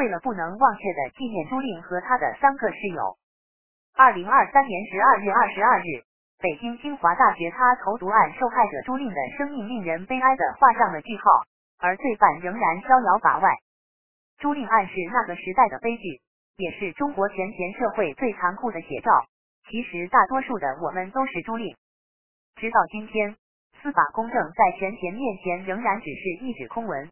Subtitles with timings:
[0.00, 3.18] 为了不能忘却的纪念朱令和他的三个室友，
[3.94, 6.00] 二零二三年十二月二十二日，
[6.38, 11.24] 北京清华大学他投毒案受害者朱令的生命令人悲哀的画上了句号，
[11.80, 13.54] 而罪犯仍然逍遥法外。
[14.38, 16.22] 朱令案是那个时代的悲剧，
[16.56, 19.26] 也是中国前前社会最残酷的写照。
[19.68, 21.76] 其实，大多数的我们都是朱令。
[22.56, 23.36] 直到今天，
[23.82, 27.10] 司法公正在前嫌面前仍然只是一纸空文。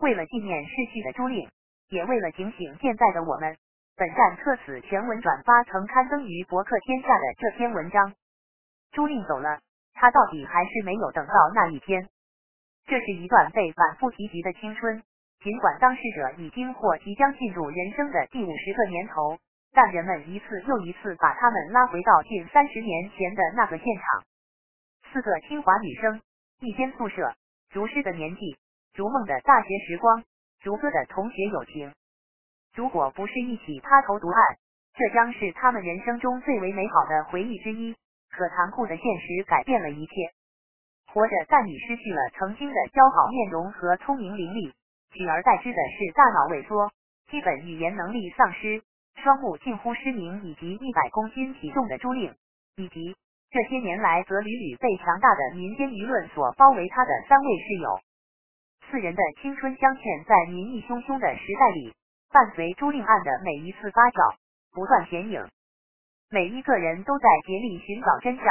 [0.00, 1.48] 为了纪念逝去的朱令，
[1.90, 3.56] 也为了警醒现在的我们，
[3.96, 8.14] 本站特此全文转发曾刊登于博客天下的这篇文章。
[8.92, 9.60] 朱令走了，
[9.94, 12.08] 他到底还是没有等到那一天。
[12.86, 15.02] 这是一段被反复提及的青春，
[15.42, 19.36] 尽管当事者已经或即将进入人生的第五十个年头，
[19.72, 24.24] 但人们一次又一次把他们拉回到近三十年前的那个现场。
[25.12, 26.22] 四个清华女生，
[26.60, 27.34] 一间宿舍，
[27.72, 28.56] 如诗的年纪，
[28.94, 30.22] 如梦的大学时光，
[30.62, 31.92] 如歌的同学友情。
[32.74, 34.42] 如果不是一起他投毒案，
[34.94, 37.96] 这将是他们人生中最为美好的回忆之一。
[38.30, 40.12] 可残酷的现实改变了一切。
[41.12, 44.72] 活着，但你失去了曾经的姣好面容和聪明伶俐，
[45.10, 46.92] 取而代之的是大脑萎缩、
[47.28, 48.82] 基本语言能力丧失、
[49.16, 52.32] 双目近乎失明，以及一百公斤体重的朱令，
[52.76, 53.16] 以及。
[53.50, 56.88] 这些年来，则屡屡被强大的民间舆论所包围。
[56.88, 57.98] 他的三位室友，
[58.90, 61.94] 四人的青春镶嵌，在民意汹汹的时代里，
[62.32, 64.34] 伴随朱令案的每一次发酵，
[64.74, 65.46] 不断显影。
[66.28, 68.44] 每一个人都在竭力寻找真相，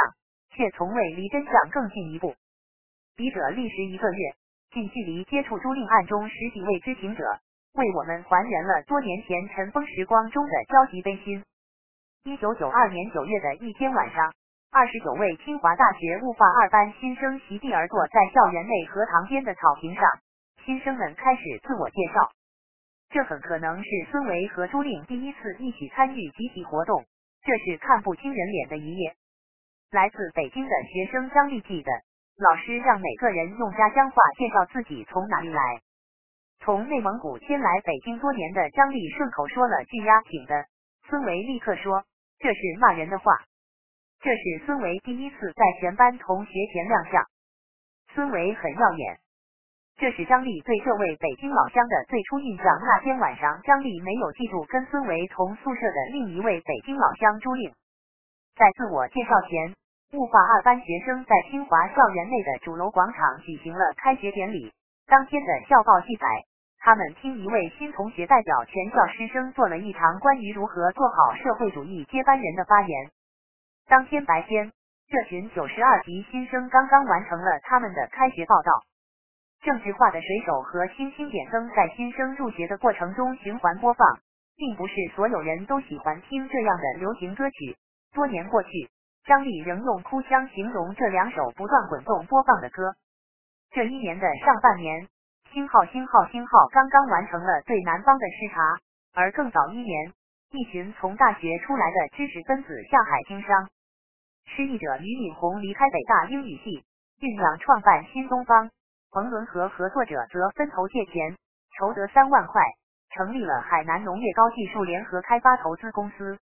[0.56, 2.34] 却从未离真相更进一步。
[3.16, 4.34] 笔者历时一个月，
[4.72, 7.22] 近距离接触朱令案中十几位知情者，
[7.74, 11.44] 为我们还原了多年前尘封时光中的焦急悲心。
[12.24, 14.32] 一九九二年九月的一天晚上。
[14.72, 20.02] 二十九位清华大学物化二班新生席地而坐在校园内荷塘边的草坪上，
[20.64, 22.30] 新生们开始自我介绍。
[23.08, 27.04] 这很可能是孙维和朱令第一次一起参与集体活动。
[27.42, 29.14] 这是看不清人脸的一页。
[29.90, 31.90] 来自北京的学生张立记得
[32.36, 35.80] 老师让每个人用家乡话介绍自己从哪里来。
[36.60, 40.66] 从内蒙古迁来北京多年的张立顺口说了句“呀挺的”，
[41.08, 42.04] 孙维立刻说
[42.38, 43.32] 这是骂人的话。
[44.20, 47.24] 这是孙维第一次在全班同学前亮相，
[48.14, 49.18] 孙维很耀眼。
[50.00, 52.64] 这是张丽对这位北京老乡的最初印象。
[52.80, 57.70] 那天晚上，张丽没有记住跟孙维同宿舍的另一位北京老乡朱令。
[58.56, 59.74] 在自我介绍前，
[60.14, 64.72] 物化二班学生在清华校园内的主楼广场举行了开学典礼。
[65.06, 66.26] 当天的校报记载，
[66.78, 73.10] 他们听一位新同学代表全校师生做了一场关于如何做好社会主义接班人的发言。
[73.86, 74.72] 当天白天，
[75.10, 78.72] 这群九十二级新生刚刚完成了他们的开学报道。
[79.62, 84.18] 政治化的水手和星星点灯在新生入学的过程中循环播放，
[84.56, 87.76] 并不是所有人都喜欢听这样的流行歌曲。
[88.14, 88.88] 多年过去，
[89.24, 92.94] 张丽仍用哭腔形容这两首不断滚动播放的歌。
[93.70, 95.06] 这一年的上半年，
[95.52, 98.78] 星号星号星号刚刚完成了对南方的视察，
[99.14, 100.12] 而更早一年，
[100.52, 103.68] 一群从大学出来的知识分子下海经商。
[104.46, 106.82] 失意者俞敏洪离开北大英语系，
[107.20, 108.70] 酝酿创办新东方。
[109.12, 111.36] 冯仑和合作者则分头借钱，
[111.76, 112.62] 筹得三万块，
[113.10, 116.38] 成立了海南农业高技术联合开发投资公司。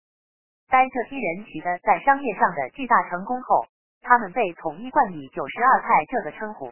[0.67, 3.67] 待这批人取得在商业上的巨大成功后，
[4.01, 6.71] 他们被统一冠以“九十二派”这个称呼。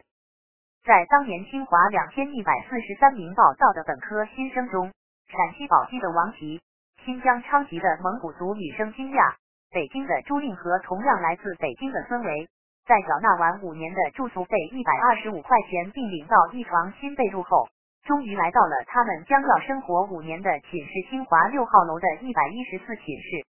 [0.84, 4.92] 在当年清华两千一百四十三名报到的本科新生中，
[5.28, 6.60] 陕西宝鸡的王琦，
[7.04, 9.36] 新疆昌吉的蒙古族女生金亚。
[9.70, 12.48] 北京的朱令和同样来自北京的孙维，
[12.86, 17.66] 在缴纳完五年的住宿费一百二十五块钱，并领到一床新被褥后，
[18.04, 23.46] 终于来到了他们将要生活五年的寝室——清华六号楼的一百一十四寝室。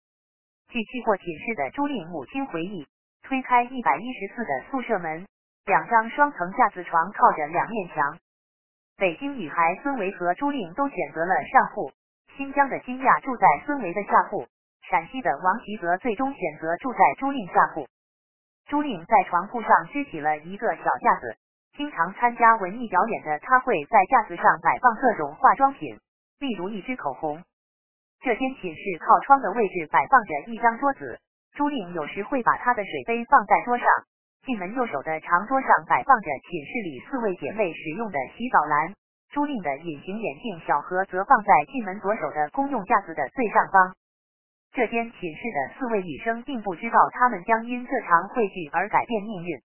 [0.69, 2.87] 据去过寝室的朱令母亲回忆，
[3.23, 5.27] 推开一百一十四的宿舍门，
[5.67, 8.19] 两张双层架子床靠着两面墙。
[8.97, 11.93] 北京女孩孙维和朱令都选择了上铺，
[12.35, 14.47] 新疆的金亚住在孙维的下铺。
[14.89, 17.87] 陕西的王吉则最终选择住在朱令下铺。
[18.69, 21.35] 朱令在床铺上支起了一个小架子，
[21.75, 25.99] 经常参加文艺表演的他会在架子上摆放各种化妆品，
[26.39, 27.43] 例如一支口红。
[28.21, 31.19] 这间寝室靠窗的位置摆放着一张桌子，
[31.55, 33.87] 朱令有时会把他的水杯放在桌上。
[34.45, 38.93] 进门右手的长桌上摆放着寝室里四位姐妹使用的洗澡篮，
[39.31, 43.95] 朱令的隐形眼镜小盒则放在进门左手的公用架子的最上方。
[44.73, 49.61] 这间寝室的四位女生并不知道，她们将因这场汇聚而改变命运。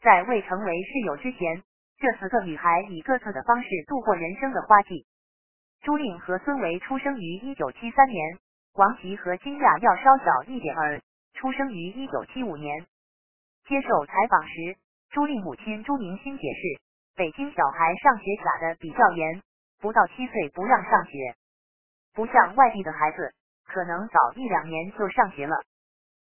[0.00, 1.62] 在未成为室友之前，
[1.98, 5.06] 这四个女孩以各自的方式度过人生的花季。
[5.82, 8.38] 朱令和孙维出生于一九七三年，
[8.74, 11.00] 王琦和金亚要稍小一点儿，
[11.34, 12.86] 出生于一九七五年。
[13.66, 14.76] 接受采访时，
[15.10, 16.82] 朱令母亲朱明心解释，
[17.16, 19.42] 北京小孩上学卡的比较严，
[19.80, 21.34] 不到七岁不让上学，
[22.14, 23.34] 不像外地的孩子，
[23.66, 25.56] 可能早一两年就上学了。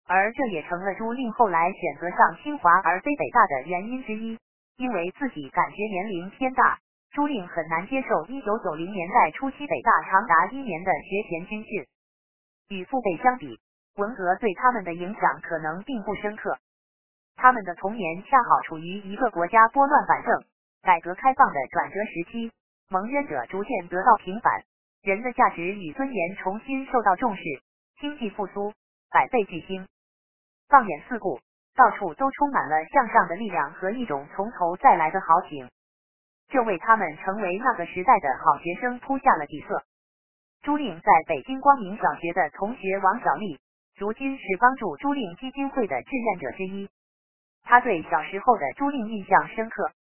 [0.06, 4.38] 而这也成了朱令后来选择上清华而非北大的原因之一，
[4.77, 6.79] 因为自己感觉年龄偏大，
[7.12, 11.87] 朱令很难接受一九九零年代初期北大长达一年的学前军训。
[12.69, 13.61] 与父辈相比，
[13.97, 16.59] 文革对他们的影响可能并不深刻。
[17.37, 20.44] 他们的童年恰好处于一个国家拨乱反正、
[20.82, 22.53] 改革开放的转折时期，
[22.88, 24.62] 蒙冤者逐渐得到平反，
[25.02, 27.43] 人的价值与尊严重新受到重视，
[28.00, 28.75] 经济复苏，
[29.11, 29.88] 百废俱兴。
[30.69, 31.41] 放眼四顾，
[31.75, 35.70] 到处都充满了向上的力量和一种从头再来的豪情，
[36.49, 39.82] 这为他们成为那个时代的好学生铺下了底色。
[40.61, 43.58] 朱令在北京光明小学的同学王小丽，
[43.96, 46.91] 如今是帮助朱令基金会的志愿者之一。
[47.62, 49.93] 他对小时候的朱令印象深刻，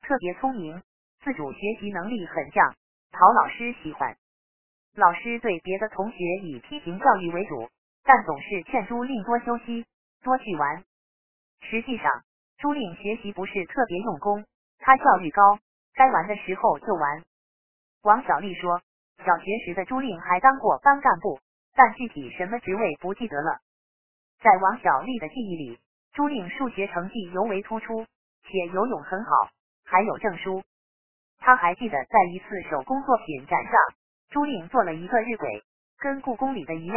[0.00, 0.82] 特别聪明，
[1.22, 2.74] 自主学习能力很强，
[3.10, 4.16] 讨老师喜欢。
[4.94, 7.68] 老师对别的同学以批评教育为主，
[8.04, 9.86] 但总是劝朱令多休息，
[10.22, 10.84] 多去玩。
[11.60, 12.10] 实际上，
[12.58, 14.44] 朱令学习不是特别用功，
[14.78, 15.58] 他效率高，
[15.94, 17.22] 该玩的时候就玩。
[18.02, 18.82] 王小丽说，
[19.24, 21.40] 小学时的朱令还当过班干部，
[21.74, 23.60] 但具体什么职位不记得了。
[24.40, 25.78] 在王小丽的记忆里。
[26.14, 28.04] 朱令数学成绩尤为突出，
[28.42, 29.30] 且游泳很好，
[29.82, 30.62] 还有证书。
[31.38, 33.72] 他还记得在一次手工作品展上，
[34.32, 35.62] 朱令做了一个日晷，
[35.98, 36.96] 跟故宫里的一样，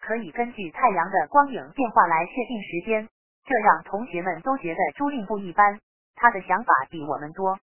[0.00, 3.08] 可以根据太阳的光影变化来确定时间。
[3.46, 5.78] 这让同学们都觉得朱令不一般，
[6.16, 7.56] 他的想法比我们多。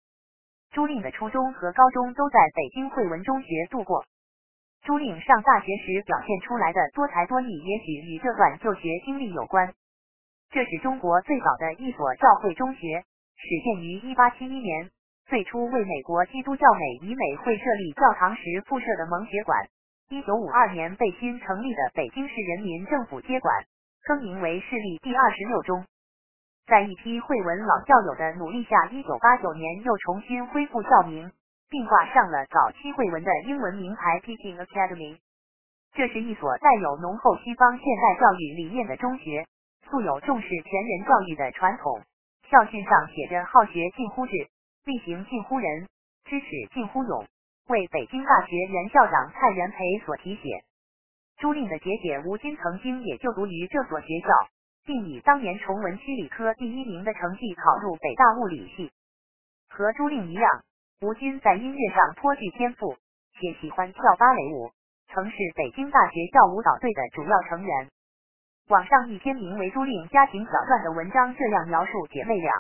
[0.70, 4.05] 朱令的初中和高中都在北京汇文中学度过。
[4.82, 9.75] 朱令上大学时表现出来的多才多艺，也许与这段就学经历有关。
[10.50, 13.03] 这是中国最早的一所教会中学，
[13.35, 14.91] 始建于一八七一年，
[15.29, 19.69] 最初为美国基督教美以美会设立教堂时附设的蒙学馆。
[20.09, 23.55] 一九五二年被新成立的北京市人民政府接管，
[24.05, 25.85] 更名为市立第二十六中。
[26.67, 31.31] 在一批惠文老教友的努力下，一九八九年又重新恢复校名，
[31.69, 35.19] 并挂上了早期惠文的英文名牌 Peking Academy。
[35.93, 39.45] 这是一所带有浓厚西方现代教育理念的中学。
[39.91, 42.01] 素有重视全人教育的传统，
[42.49, 44.33] 校训上写着“好学近乎智，
[44.88, 45.87] 力行近乎仁，
[46.25, 47.26] 知耻近乎勇”，
[47.69, 49.76] 为北京大学原校长蔡元培
[50.06, 50.64] 所题写。
[51.37, 54.29] 朱令的姐姐吴军曾经也就读于这所学校，
[54.87, 58.90] 并以当年崇文区理科第一名的成绩考入北大物理系。
[59.69, 60.50] 和朱令一样，
[61.02, 62.96] 吴军在音乐上颇具天赋，
[63.38, 64.70] 且喜欢跳芭蕾舞，
[65.12, 67.90] 曾是北京大学校舞蹈队的主要成员。
[68.69, 72.52] 网上一篇名为《朱令家庭小传》的文章这样描述姐妹俩：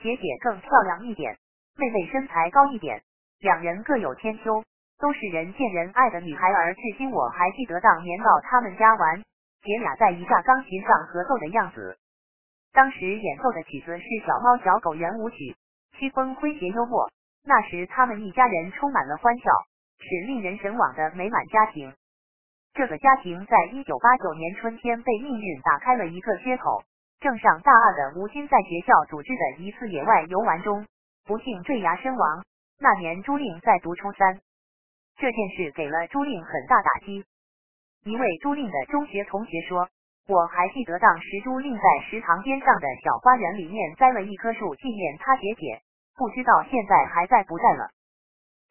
[0.00, 1.36] 姐姐更漂亮一点，
[1.76, 3.02] 妹妹身材高一点，
[3.40, 4.64] 两人各有千秋，
[4.98, 6.74] 都是人见人爱的女孩儿。
[6.74, 9.22] 至今我还记得当年到他们家玩，
[9.62, 11.98] 姐俩在一架钢琴上合奏的样子。
[12.72, 15.36] 当时演奏的曲子是《小猫小狗圆舞曲》，
[15.98, 17.10] 曲风诙谐幽默。
[17.44, 19.50] 那时他们一家人充满了欢笑，
[19.98, 21.92] 是令人神往的美满家庭。
[22.72, 26.84] 这个家庭在一九八九年春天被命运打开了一个缺口。
[27.20, 30.86] 正上大二的吴金在学校组织的一次野外游玩中，
[31.26, 32.44] 不幸坠崖身亡。
[32.78, 34.40] 那年朱令在读初三，
[35.16, 37.22] 这件事给了朱令很大打击。
[38.04, 39.86] 一位朱令的中学同学说
[40.28, 45.82] ：“我还记得当时朱令在食堂边上的小花园里面栽了一棵树纪念他姐姐，
[46.16, 47.90] 不知道现在还在不在了。”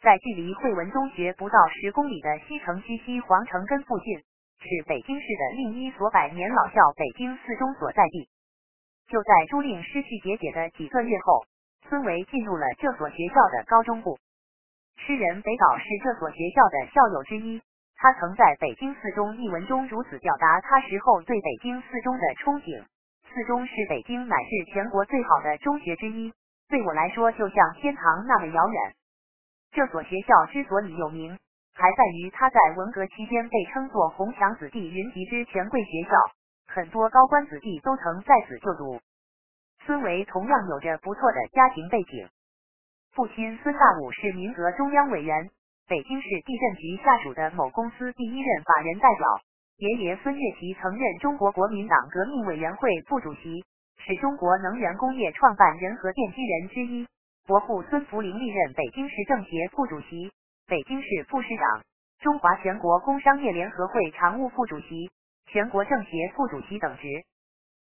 [0.01, 8.27] 在距离汇文中学不到十公里的西城区西皇城根附近，是北京市的另一所百年老校——北京四中所在地。
[9.09, 11.43] 就在朱令失去姐姐的几个月后，
[11.89, 14.19] 孙维进入了这所学校的高中部。
[14.97, 17.59] 诗人北岛是这所学校的校友之一，
[17.95, 22.85] 他曾在《北京四中》一文中如此表达他时候对北京四中的憧憬：
[23.33, 26.31] 四中是北京乃至全国最好的中学之一，
[26.69, 28.93] 对我来说就像天堂那么遥远。
[29.71, 31.37] 这所学校之所以有名，
[31.73, 36.11] 还在于它在文革期间被称作“红墙子弟云集之权贵学校”，
[36.71, 39.01] 很多高官子弟都曾在此就读。
[39.85, 42.29] 孙维同样有着不错的家庭背景，
[43.13, 45.49] 父亲孙大武是民革中央委员，
[45.87, 49.25] 北京市地震局下属的某公司第一任法人代表；
[49.77, 53.65] 爷爷孙岳祺曾任中国国民党革命委员会副主席，
[53.97, 57.07] 是中国能源工业创办人和奠基人之一。
[57.47, 60.31] 伯父孙福林历任北京市政协副主席，
[60.67, 61.81] 北京市副市长，
[62.19, 65.09] 中华全国工商业联合会常务副主席，
[65.51, 67.07] 全国政协副主席等职。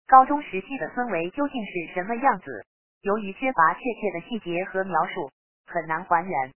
[0.07, 2.64] 高中时期的孙维究竟是什么样子？
[3.02, 5.30] 由于缺乏确切的细节和描述，
[5.66, 6.52] 很难还原。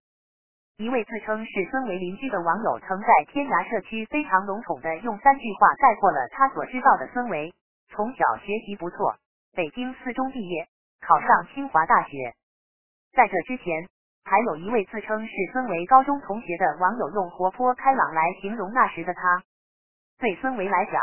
[0.76, 7.52] 一位自称是孙维邻居的网友，曾在天涯社区非常笼统的用三句话概括了他所知道的孙维：
[7.90, 9.16] 从小学习不错，
[9.54, 10.66] 北京四中毕业，
[11.00, 12.34] 考上清华大学。
[13.12, 13.88] 在这之前，
[14.24, 19.42] 还有一位自称是孙维高中同学的网友，用活泼开朗来形容那时的他。
[20.18, 21.00] 对孙维来讲，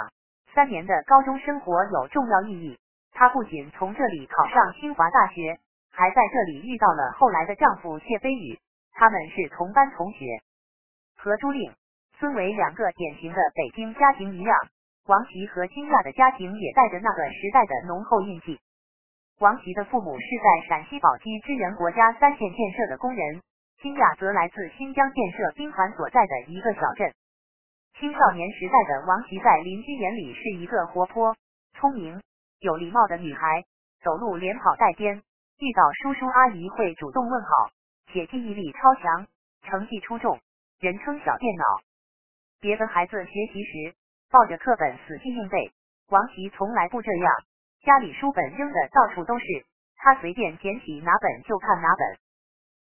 [0.53, 2.77] 三年的高中生活有重要意义。
[3.13, 5.59] 他不仅从这里考上清华大学，
[5.91, 8.57] 还在这里遇到了后来的丈夫谢飞宇。
[8.93, 10.25] 他们是同班同学，
[11.17, 11.73] 和朱令、
[12.19, 14.57] 孙维两个典型的北京家庭一样，
[15.07, 18.59] 王琦和金亚的家庭也带着那个时代的浓厚印记。
[19.39, 23.41] 王琦的父母是在陕西宝鸡支援国家三线建设的工人，
[23.81, 27.11] 金亚则来自新疆建设兵团所在的一个小镇。
[27.99, 31.35] 青少年时代的王琦在邻居眼里是一个活泼、
[31.73, 32.19] 聪明、
[32.59, 33.63] 有礼貌的女孩，
[34.01, 35.21] 走路连跑带颠，
[35.59, 37.69] 遇到叔叔阿姨会主动问好。
[38.11, 39.27] 且记忆力超强，
[39.61, 40.39] 成绩出众，
[40.79, 41.63] 人称小电脑。
[42.59, 43.95] 别的孩子学习时
[44.31, 45.71] 抱着课本死记硬背，
[46.09, 47.33] 王琦从来不这样。
[47.83, 49.45] 家里书本扔的到处都是，
[49.95, 52.17] 他随便捡起哪本就看哪本。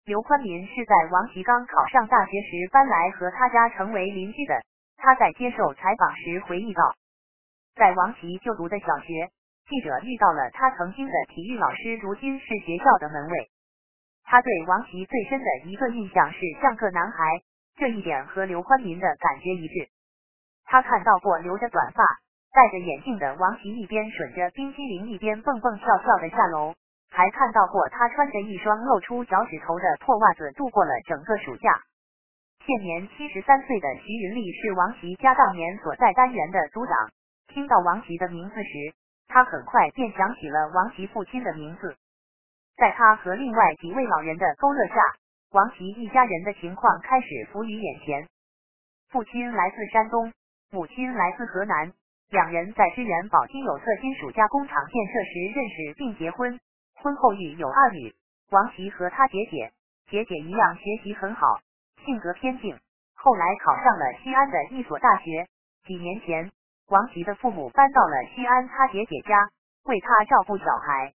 [0.05, 4.63] 刘宽民是在王琦刚考上大学时搬来和他家成为邻居的。
[4.99, 6.83] 他在接受采访时回忆道，
[7.77, 9.31] 在王琦就读的小学，
[9.69, 13.51] 记者遇到了他曾经的体育老师，如今是学校的门卫。
[14.25, 17.25] 他对王琦最深的一个印象是像个男孩，
[17.77, 19.89] 这一点和刘欢民的感觉一致。
[20.65, 22.03] 他看到过留着短发、
[22.53, 26.75] 戴着眼镜的王琦一边吮着冰激凌一边蹦蹦跳跳的下楼，
[27.09, 31.81] 还看到过他穿着一双露出脚趾头的破袜子度过了整个暑假。
[32.69, 36.95] 现年七十三岁的徐云丽是王琦家当年所在单元的组长。
[37.49, 38.93] 听到王琦的名字时，
[39.27, 41.97] 他很快便想起了王琦父亲的名字。
[42.77, 44.97] 在他和另外几位老人的勾勒下，
[45.53, 48.29] 王琦一家人的情况开始浮于眼前。
[49.09, 50.31] 父亲来自山东，
[50.71, 51.91] 母亲来自河南，
[52.29, 56.61] 两人在支援宝鸡有色金属加工厂建设时认识并结婚，
[56.97, 58.15] 婚后育有二女。
[58.51, 59.73] 王琦和他姐姐
[60.11, 61.61] 姐姐一样，学习很好，
[62.09, 62.75] 性格偏静。
[63.13, 65.47] 后来考上了西安的一所大学。
[65.85, 66.51] 几年前，
[66.87, 69.51] 王琦的父母搬到了西安他姐姐家，
[69.85, 71.13] 为他照顾小孩。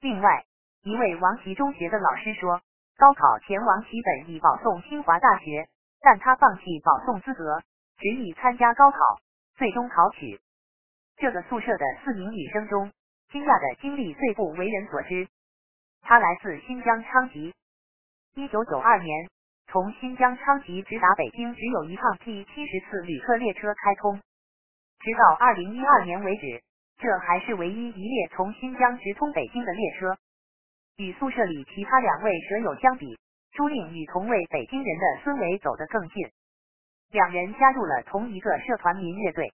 [0.00, 0.44] 另外，
[0.82, 2.60] 一位王琦中学的老师说，
[2.96, 5.68] 高考前王琦本已保送清华大学，
[6.00, 7.62] 但他放弃保送资格，
[7.98, 8.98] 执意参加高考，
[9.54, 10.40] 最终考取。
[11.16, 12.90] 这个宿舍的四名女生中，
[13.30, 15.28] 金亚的经历最不为人所知。
[16.02, 17.54] 她来自新疆昌吉，
[18.34, 19.28] 一九九二年
[19.70, 24.18] 从新疆昌吉直达北京只有一趟 T 七十次旅客列车开通，
[24.98, 26.62] 直到二零一二年为止，
[26.96, 30.16] 这还是唯一一列从新疆直通北京的列车。
[30.96, 33.18] 与宿舍里其他两位舍友相比，
[33.52, 36.26] 朱令与同为北京人的孙伟走得更近。
[37.10, 39.52] 两人加入了同一个社团民乐队。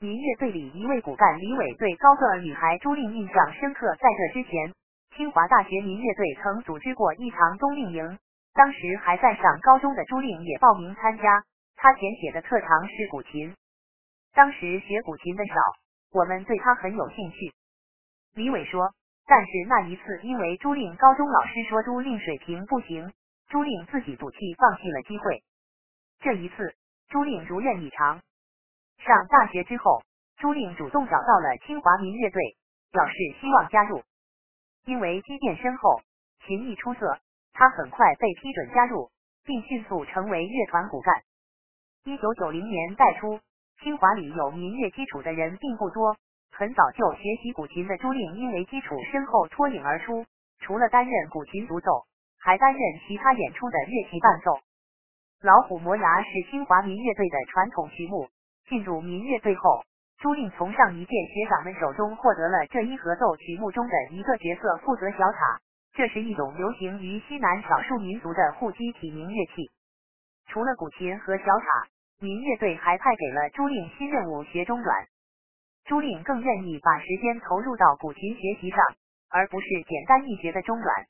[0.00, 3.94] 民乐队里一位骨干李伟对高个女孩朱令印象深刻。
[4.00, 4.72] 在这之前，
[5.16, 8.18] 清华大学民乐队曾组织过一场冬令营，
[8.58, 11.44] 当时还在上高中的朱令也报名参加。
[11.76, 13.54] 他填写的特长是古琴，
[14.34, 15.54] 当时学古琴的少，
[16.10, 17.54] 我们对他很有兴趣。
[18.34, 18.92] 李伟说。
[19.30, 23.12] 但是那一次，因为朱令高中老师说朱令水平不行，
[23.50, 25.42] 朱令自己赌气放弃了机会。
[26.20, 26.74] 这一次，
[27.10, 28.22] 朱令如愿以偿。
[28.96, 30.02] 上大学之后，
[30.38, 32.56] 朱令主动找到了清华民乐队，
[32.90, 34.02] 表示希望加入。
[34.86, 36.00] 因为积淀深厚，
[36.46, 37.20] 琴艺出色，
[37.58, 39.10] 他很快被批准加入，
[39.44, 41.12] 并迅速成为乐团骨干。
[42.04, 43.40] 一九九零年代初，
[43.82, 46.16] 清华里有民乐基础的人并不多。
[46.52, 50.24] 很早就学习古琴的朱令，因为基础深厚脱颖而出。
[50.60, 52.06] 除了担任古琴独奏，
[52.38, 54.60] 还担任其他演出的乐器伴奏。
[55.42, 58.28] 老虎磨牙是清华民乐队的传统曲目。
[58.68, 59.82] 进入民乐队后，
[60.18, 65.60] 朱令从上一届学长们手中获得了这一合奏曲目中的一个角色，负责小塔。
[65.94, 69.70] 这是一种流行于西南少数民族的护基体鸣乐器。
[70.46, 71.88] 除了古琴和小塔，
[72.20, 75.06] 民乐队还派给了朱令新任务学中阮。
[75.84, 78.78] 朱令更愿意把时间投入到古琴学习上，
[79.30, 81.06] 而不是简单易学的中阮。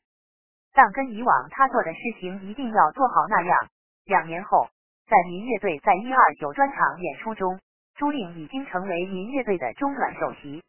[0.72, 3.68] 但跟以往他做的事情一定要做好那样。
[4.04, 4.68] 两年后，
[5.08, 7.58] 在民乐队在一二九专场演出中，
[7.96, 10.62] 朱令已经成为民乐队的中阮首席。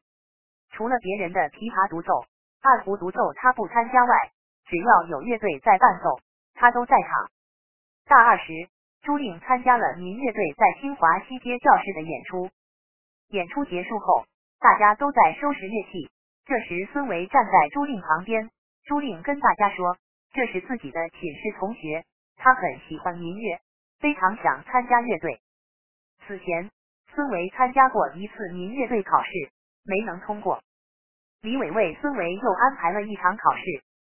[0.72, 2.26] 除了别人的琵琶独奏、
[2.62, 4.32] 二胡独奏他不参加外，
[4.66, 6.20] 只要有乐队在伴奏，
[6.54, 7.32] 他都在场。
[8.06, 8.70] 大二时，
[9.02, 12.50] 朱令参加了民乐队在清华西街教室的演出。
[13.30, 14.26] 演出结束后，
[14.60, 16.10] 大家都在收拾乐器。
[16.46, 18.50] 这时，孙维站在朱令旁边。
[18.84, 19.98] 朱令跟大家说
[20.34, 22.04] ：“这是自己的寝室同学，
[22.38, 23.60] 他很喜欢民乐，
[24.00, 25.40] 非常想参加乐队。”
[26.26, 26.72] 此前，
[27.14, 29.30] 孙维参加过一次民乐队考试，
[29.86, 30.62] 没能通过。
[31.42, 33.64] 李伟为孙维又安排了一场考试，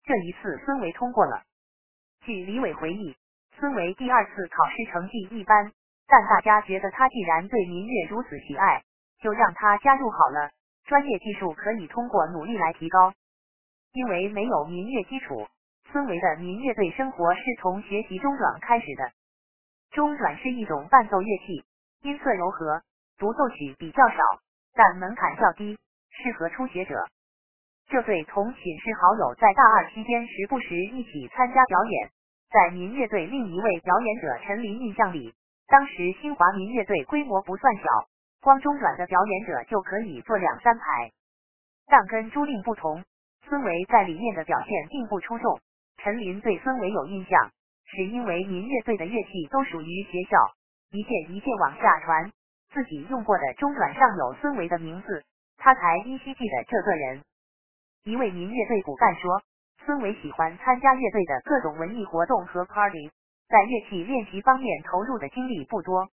[0.05, 1.43] 这一次孙维通过了。
[2.21, 3.17] 据李伟回忆，
[3.59, 5.73] 孙维第二次考试成绩一般，
[6.07, 8.85] 但大家觉得他既然对民乐如此喜爱，
[9.21, 10.51] 就让他加入好了。
[10.85, 13.13] 专业技术可以通过努力来提高。
[13.91, 15.49] 因为没有民乐基础，
[15.91, 19.11] 孙维的民乐队生活是从学习中阮开始的。
[19.91, 21.65] 中阮是一种伴奏乐器，
[22.03, 22.83] 音色柔和，
[23.19, 24.17] 独奏曲比较少，
[24.75, 25.77] 但门槛较低，
[26.11, 27.05] 适合初学者。
[27.89, 32.11] 这对同寝室好友在大二期间时不时一起参加表演。
[32.51, 35.35] 在民乐队另一位表演者陈琳印象里，
[35.69, 37.83] 当时新华民乐队规模不算小。
[38.41, 41.11] 光中阮的表演者就可以坐两三排，
[41.87, 43.03] 但跟朱令不同，
[43.49, 45.59] 孙维在里面的表现并不出众。
[45.99, 47.51] 陈琳对孙维有印象，
[47.85, 50.39] 是因为民乐队的乐器都属于学校，
[50.93, 52.31] 一件一件往下传，
[52.73, 55.25] 自己用过的中阮上有孙维的名字，
[55.57, 57.23] 他才依稀记得这个人。
[58.07, 59.43] 一位民乐队骨干说，
[59.85, 63.11] 孙维喜欢参加乐队的各种文艺活动和 party，
[63.49, 66.09] 在乐器练习方面投入的精力不多。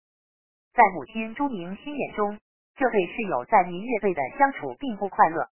[0.73, 2.41] 在母亲朱明心眼中，
[2.77, 5.51] 这对室友在民乐队的相处并不快乐。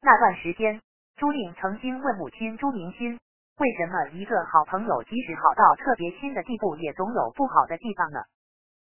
[0.00, 0.80] 那段时间，
[1.16, 3.20] 朱令曾经问母亲朱明心，
[3.58, 8.20] 为什么一个好朋友即使好到特别亲的地步，也总有不好的地方呢？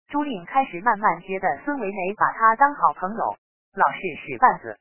[0.08, 3.36] 朱令开始慢慢觉得孙维没把他当好朋友，
[3.74, 4.78] 老是使绊子。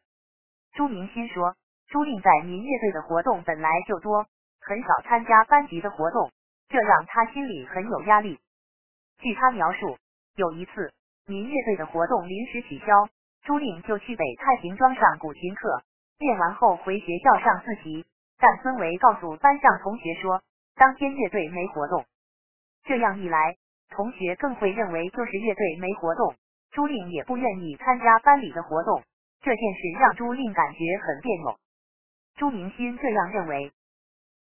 [0.71, 1.53] 朱明心说，
[1.91, 4.25] 朱令在民乐队的活动本来就多，
[4.61, 6.31] 很少参加班级的活动，
[6.69, 8.39] 这让他心里很有压力。
[9.19, 9.97] 据他描述。
[10.37, 10.93] 有一次，
[11.27, 12.85] 民乐队的活动临时取消，
[13.43, 15.83] 朱令就去北太平庄上古琴课，
[16.17, 18.05] 练完后回学校上自习。
[18.39, 20.41] 但孙维告诉班上同学说，
[20.75, 22.05] 当天乐队没活动。
[22.85, 23.57] 这样一来，
[23.89, 26.33] 同学更会认为就是乐队没活动，
[26.71, 29.03] 朱令也不愿意参加班里的活动。
[29.41, 31.57] 这件事让朱令感觉很别扭。
[32.35, 33.71] 朱明新这样认为。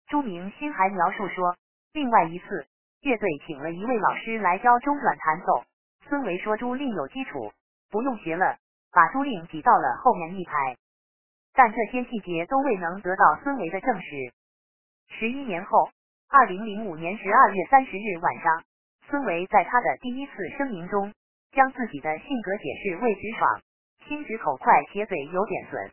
[0.08, 1.56] 朱明新还描述说，
[1.93, 2.65] 另外一次，
[3.02, 5.63] 乐队请了一位老师来教中阮弹奏。
[6.08, 7.52] 孙维说：“朱令有基础，
[7.91, 8.58] 不用学了，
[8.91, 10.78] 把朱令挤到了后面一排。”
[11.54, 14.34] 但这些细节都未能得到孙维的证实。
[15.10, 15.89] 十一年后，
[16.30, 18.63] 二零零五年十二月三十日晚上，
[19.10, 21.13] 孙维在他的第一次声明中，
[21.52, 23.62] 将自己的性格解释为直爽、
[24.08, 25.91] 心直口快且嘴有点损。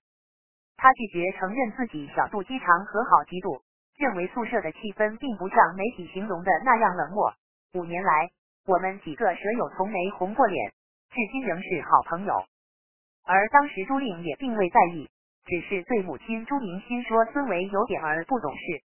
[0.77, 3.61] 他拒绝承认自己小肚鸡肠和好嫉妒，
[3.97, 7.33] 认为宿舍的气氛并不像媒体形容的那样冷漠。
[7.75, 8.31] 五年来。
[8.69, 10.73] 我们几个舍友从没红过脸，
[11.11, 12.35] 至今仍是好朋友。
[13.25, 15.09] 而当时朱令也并未在意，
[15.45, 18.83] 只是对母亲朱明心说孙维有点儿不懂事。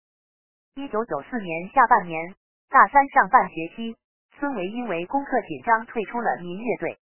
[0.75, 2.35] 一九九四年下半年，
[2.69, 3.97] 大三上半学期，
[4.41, 6.99] 孙维因为功课紧张退出了民乐队。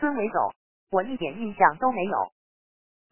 [0.00, 0.50] 孙维走，
[0.90, 2.32] 我一点印象都没有。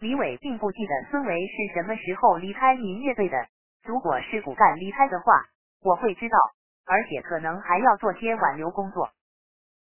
[0.03, 3.47] 李伟并不记得孙维是什么时候离开民乐队的。
[3.85, 5.47] 如果是骨干离开的话，
[5.81, 6.37] 我会知道。
[6.85, 9.11] 而且可能还要做些挽留工作。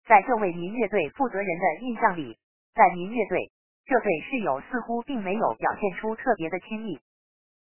[0.08, 2.38] 在这位民乐队负责人的印象里，
[2.74, 3.52] 在民乐队，
[3.84, 6.98] 这对室友似乎并没有表现出特别的亲密。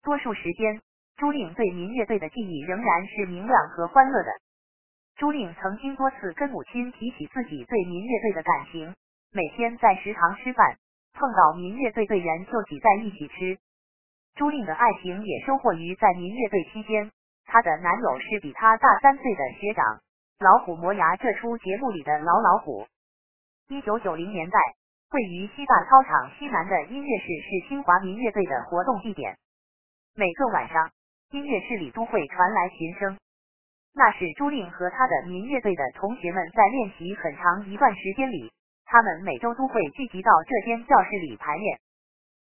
[0.04, 0.80] 多数时间，
[1.16, 4.30] 朱令对民乐队的记忆仍然是明亮和欢乐的。
[5.16, 8.94] 朱令曾经多次跟母亲提起自己对民乐队的感情，
[9.32, 10.78] 每天在食堂吃饭，
[11.18, 13.58] 碰到民乐队队员就挤在一起吃。
[14.36, 17.10] 朱令的爱情也收获于在民乐队期间。
[17.44, 19.84] 她的男友是比她大三岁的学长，
[20.38, 22.86] 《老虎磨牙》这出节目里的老老虎。
[23.68, 24.58] 一九九零年代，
[25.10, 29.36] 位于西大操场西南的音乐室是清华民乐队的活动地点。
[30.14, 30.90] 每个晚上，
[31.32, 33.18] 音乐室里都会传来琴声，
[33.94, 38.52] 那是朱令和他的民乐队的同学们在练习很长一段时间里，
[38.90, 41.78] 他们每周都会聚集到这间教室里排练。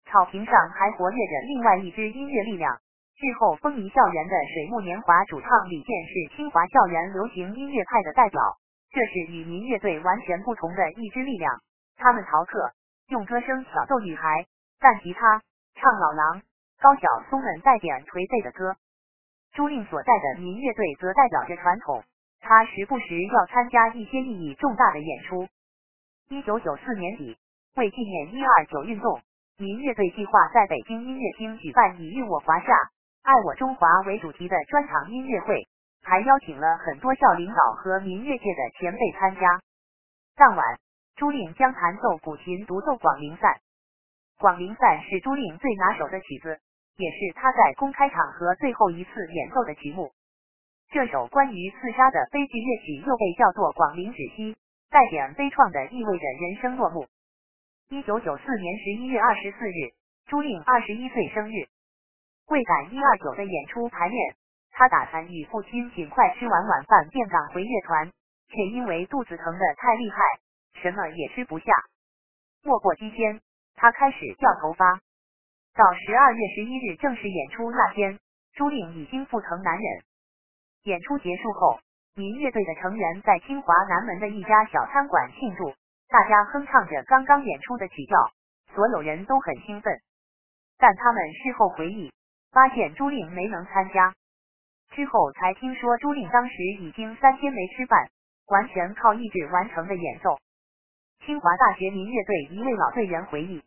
[0.03, 2.77] 草坪上还活跃着另外一支音乐力量。
[3.17, 8.41] 日后风靡校园的水木年华主唱李健是清华校园流行音乐派的代表，
[8.91, 11.61] 这是与民乐队完全不同的一支力量。
[11.95, 12.73] 他们逃课，
[13.07, 14.45] 用歌声挑逗女孩，
[14.81, 15.41] 弹吉他，
[15.75, 16.41] 唱老狼、
[16.81, 18.75] 高晓松们带点颓废的歌。
[19.53, 22.03] 朱令所在的民乐队则代表着传统，
[22.41, 25.47] 他时不时要参加一些意义重大的演出。
[26.27, 27.37] 一九九四年底，
[27.75, 29.21] 为纪念一二九运动，
[29.59, 32.65] 民乐队计划在北京音乐厅举办以“与我华夏”。
[33.21, 35.67] 爱我中华为主题的专场音乐会，
[36.01, 39.61] 还邀请了很多校领导和民乐界的前辈参加。
[40.35, 40.65] 当晚，
[41.15, 43.53] 朱令将弹奏古琴独奏《广陵散》。
[44.39, 46.59] 《广陵散》是朱令最拿手的曲子，
[46.97, 50.11] 也是他在公开场合最后一次演奏的曲目。
[50.89, 54.53] 这首关于刺杀的悲剧乐曲又被叫做《广陵止息》，
[54.95, 57.05] 带点悲怆的意味着人生落幕。
[57.89, 59.91] 一九九四年十一月二十四日，
[60.25, 61.67] 朱令二十一岁生日。
[62.47, 64.35] 为赶一二九的演出排练，
[64.71, 68.09] 他打算与父亲尽快吃完晚饭便赶回乐团，
[68.47, 70.17] 却因为肚子疼的太厉害，
[70.81, 71.65] 什么也吃不下。
[72.63, 73.41] 没过几天，
[73.75, 75.01] 他开始掉头发。
[75.75, 78.17] 到十二月十一日正式演出那天，
[78.53, 80.03] 朱令已经腹疼难忍。
[80.83, 81.81] 演出结束后，
[82.15, 85.73] 民乐队的成员在清华南门的一家小餐馆庆祝，
[86.07, 88.31] 大家哼唱着刚刚演出的曲调，
[88.73, 89.93] 所有人都很兴奋。
[90.77, 92.11] 但他们事后回忆。
[92.51, 94.15] 发现朱令没能参加，
[94.91, 98.09] 之后才听说朱令当时已经三天没吃饭，
[98.47, 100.39] 完全靠意志完成的演奏。
[101.25, 103.61] 清华大学民乐队一位老队员回忆，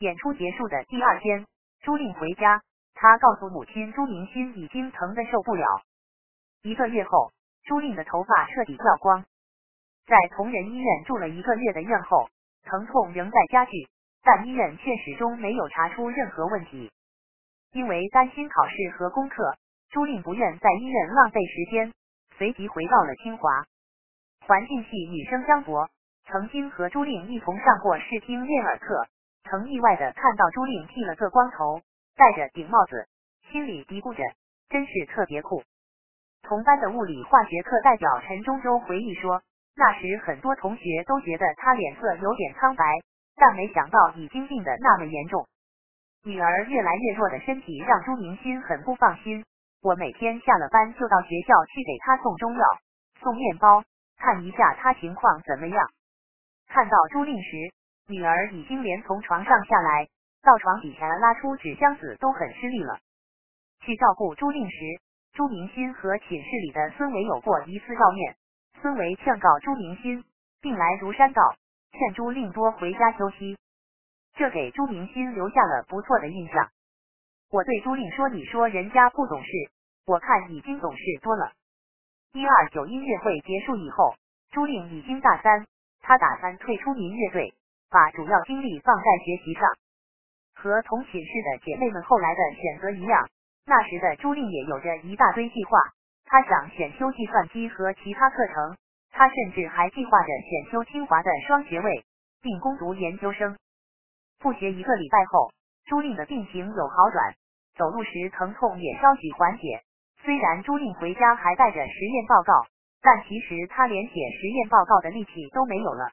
[0.00, 1.46] 演出结束的第二天，
[1.82, 2.60] 朱令回家，
[2.94, 5.64] 他告诉母亲朱明心已经疼得受不了。
[6.62, 7.30] 一个月后，
[7.64, 9.24] 朱令的头发彻底掉光，
[10.06, 12.28] 在同仁医院住了一个月的院后，
[12.64, 13.88] 疼痛仍在加剧，
[14.22, 16.90] 但医院却始终没有查出任何问题。
[17.72, 19.56] 因为担心考试和功课，
[19.90, 21.92] 朱令不愿在医院浪费时间，
[22.36, 23.64] 随即回到了清华。
[24.40, 25.88] 环境系女生江博
[26.24, 29.06] 曾经和朱令一同上过视听练耳课，
[29.44, 31.82] 曾意外的看到朱令剃了个光头，
[32.16, 33.06] 戴着顶帽子，
[33.52, 34.22] 心里嘀咕着，
[34.68, 35.62] 真是特别酷。
[36.42, 39.42] 同班的物理化学课代表陈中洲回忆说，
[39.76, 42.84] 那时很多同学都觉得他脸色有点苍白，
[43.36, 45.46] 但没想到已经病得那么严重。
[46.24, 49.44] 女儿越来越弱的身体让朱明心很不放心。
[49.82, 52.64] 我每天下了班就到学校去给她送中药、
[53.20, 53.82] 送面包，
[54.18, 55.88] 看一下她情况怎么样。
[56.68, 57.56] 看到朱令时，
[58.08, 60.06] 女儿已经连从床上下来，
[60.42, 62.98] 到床底下拉出纸箱子都很吃力了。
[63.80, 64.76] 去照顾朱令时，
[65.32, 68.36] 朱明心和寝室里的孙维有过一次照面。
[68.80, 70.24] 孙维劝告朱明心，
[70.60, 71.42] 病来如山倒，
[71.92, 73.56] 劝朱令多回家休息。
[74.34, 76.70] 这给朱明心留下了不错的印象。
[77.50, 79.50] 我对朱令说：“你说人家不懂事，
[80.06, 81.52] 我看已经懂事多了。”
[82.32, 84.14] 一二九音乐会结束以后，
[84.50, 85.66] 朱令已经大三，
[86.00, 87.52] 他打算退出民乐队，
[87.90, 89.62] 把主要精力放在学习上。
[90.54, 93.28] 和同寝室的姐妹们后来的选择一样，
[93.70, 95.78] 那时的朱令也有着一大堆计划。
[96.24, 98.76] 他想选修计算机和其他课程，
[99.12, 102.04] 他甚至还计划着选修清华的双学位，
[102.42, 103.56] 并攻读研究生。
[104.40, 105.52] 复学一个礼拜后，
[105.86, 107.32] 朱令的病情有好转，
[107.76, 109.82] 走路时疼痛也稍许缓解。
[110.24, 112.66] 虽然朱令回家还带着实验报告，
[113.00, 116.10] 但其实他连写实验报告的力气都没有了。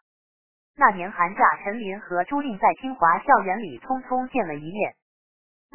[0.76, 4.93] 那年寒假，陈林和朱令在清华校园里匆匆见了一面。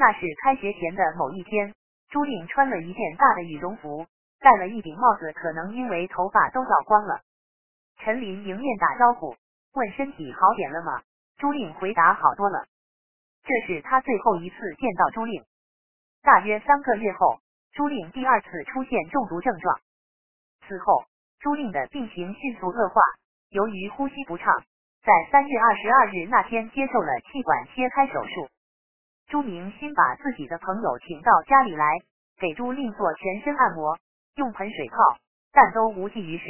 [0.03, 1.73] 那是开学前的某一天，
[2.11, 4.05] 朱令穿了一件大的羽绒服，
[4.41, 7.21] 戴了一顶帽子，可能因为头发都掉光了。
[7.99, 9.37] 陈林迎面打招呼，
[9.75, 11.03] 问身体好点了吗？
[11.37, 12.67] 朱令回答好多了，
[13.45, 15.45] 这是他最后一次见到朱令。
[16.21, 17.39] 大约三个月后，
[17.73, 19.79] 朱令第二次出现中毒症状。
[20.67, 21.05] 此后，
[21.39, 23.01] 朱令的病情迅速恶化，
[23.51, 24.53] 由于呼吸不畅，
[25.05, 28.49] 在三月二十二日那天接受了气管切开手术。
[29.33, 31.87] 朱明新把自己的朋友请到家里来，
[32.39, 33.97] 给朱令做全身按摩，
[34.35, 34.97] 用盆水泡，
[35.55, 36.45] 但都无济于事。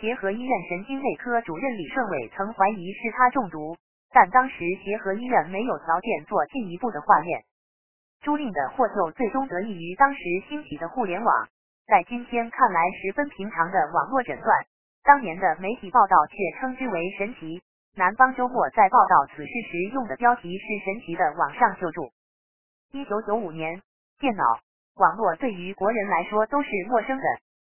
[0.00, 3.76] 协和医院神经内科主任李顺伟曾怀疑是他中毒，
[4.14, 7.44] 但当时协和医院没有条件做进一步的化验。
[8.22, 11.48] 朱令的获救最终得益于当时兴起的互联网，
[11.86, 14.66] 在今天看来十分平常的网络诊断，
[15.02, 17.60] 当年的媒体报道却称之为神奇。
[17.96, 22.10] 南方周末在报道此事时用的标题是“神奇的网上救助”。
[22.90, 23.80] 一九九五年，
[24.18, 24.42] 电脑、
[24.96, 27.24] 网络对于国人来说都是陌生的。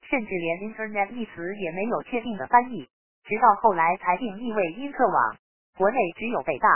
[0.03, 2.89] 甚至连 Internet 一词也没有确定的翻译，
[3.25, 5.37] 直到后来才定义为音色网。
[5.77, 6.69] 国内只有北大、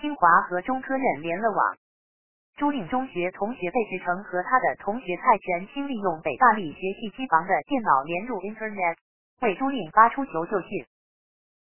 [0.00, 1.76] 清华和中科院连了网。
[2.56, 8.96] 朱令中学同学贝志成和他的同学蔡全清利用北大力学系机房的电脑连入 Internet，
[9.42, 10.86] 为朱令发出求救信。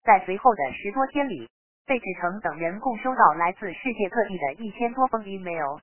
[0.03, 1.47] 在随后的十多天里，
[1.85, 5.77] 贝志成等人共收到来自世界各地的一千多封 email，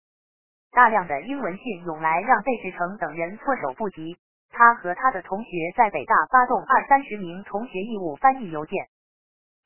[0.73, 4.17] 大量的英文信涌来，让贝志成等人措手不及。
[4.51, 8.87] 他和他的同学在北大发动二三十名同学义务翻译邮件。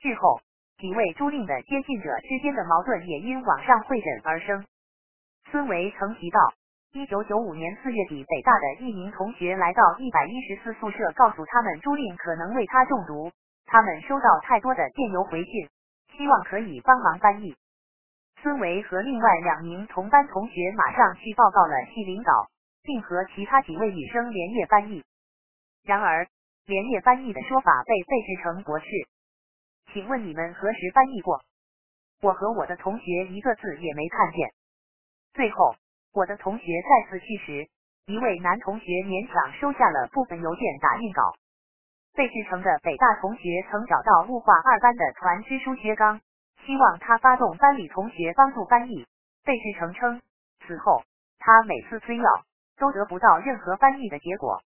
[0.00, 0.40] 之后，
[0.78, 4.66] 几位朱令的接近者之间的矛盾也因网上会诊而生。
[5.50, 6.52] 孙维曾提到，
[6.92, 13.30] 一九九五年四月底，北大的一名同学来到一百一十四宿舍，告诉他们朱令可能为他中毒。
[13.66, 15.68] 他们收到太多的电邮回信，
[16.16, 17.56] 希望可以帮忙翻译。
[18.42, 22.50] 孙维和另外两名同班同学马上去报告了系领导，
[22.82, 25.04] 并和其他几位女生连夜翻译。
[25.84, 26.26] 然而，
[26.66, 28.86] 连夜翻译的说法被废置成驳斥。
[29.92, 31.40] 请问你们何时翻译过？
[32.20, 34.50] 我和我的同学一个字也没看见。
[35.34, 35.74] 最后。
[36.14, 37.66] 我的同学再次去时，
[38.04, 41.22] 一位男同学勉强收下了部分邮件打印稿。
[42.14, 46.20] 费志成的北大同学曾找到物化二班的团支书薛刚，
[46.64, 49.06] 希望他发动班里同学帮助翻译。
[49.44, 50.20] 费志成称，
[50.66, 51.02] 此后
[51.38, 52.24] 他每次催要
[52.76, 54.62] 都得不到任何翻译的结果。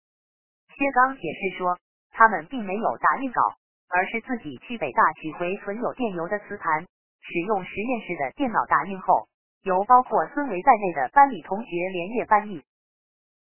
[0.69, 1.79] 薛刚解释说，
[2.13, 3.43] 他们并没有打印稿，
[3.91, 6.87] 而是自己去北大取回存有电邮的磁盘，
[7.21, 9.29] 使用实验室的电脑打印后。
[9.65, 12.65] 由包括孙维在内的班里同学连夜翻译。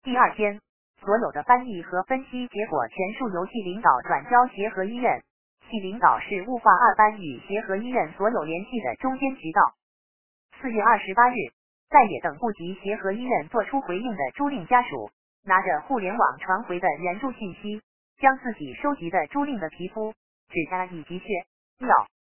[0.04, 0.60] 第二天，
[1.04, 5.20] 所有的翻译和分析结果全数由系领导转交协和医院。
[5.68, 9.60] 系领导是物化二班与协和医院所有联系的中间渠道。
[10.60, 11.34] 四月二十八日，
[11.88, 15.10] 在也等不及协和医院做出回应的朱令家属，
[15.44, 17.82] 拿着互联网传回的援助信息，
[18.18, 20.12] 将自己收集的朱令的皮肤、
[20.50, 21.26] 指甲以及血、
[21.78, 21.88] 尿、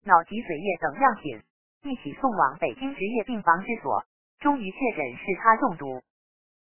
[0.05, 1.43] 脑脊髓液等样品。
[1.83, 4.05] 一起送往北京职业病防治所，
[4.39, 6.01] 终于确诊是他中毒，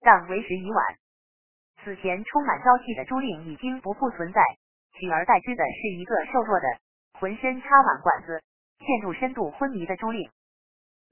[0.01, 0.85] 但为时已晚。
[1.87, 4.41] 此前充满朝气的朱令已经不复存在，
[4.91, 6.67] 取而代之的是一个瘦弱的、
[7.13, 8.43] 浑身插满管子、
[8.79, 10.29] 陷入深度昏迷的朱令。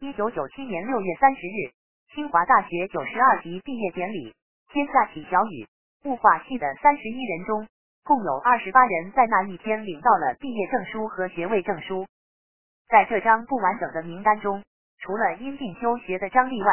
[0.02, 1.72] 一九九七年六月三十日，
[2.14, 4.36] 清华大学九十二级毕业典礼，
[4.68, 5.66] 天下起小雨，
[6.04, 7.66] 物化系的三十一人中，
[8.04, 12.06] 共有二十八人在那一天领到了毕业证书和学位证书。
[12.90, 14.62] 在这张不完整的名单中，
[15.00, 16.70] 除了因病休学的张丽外，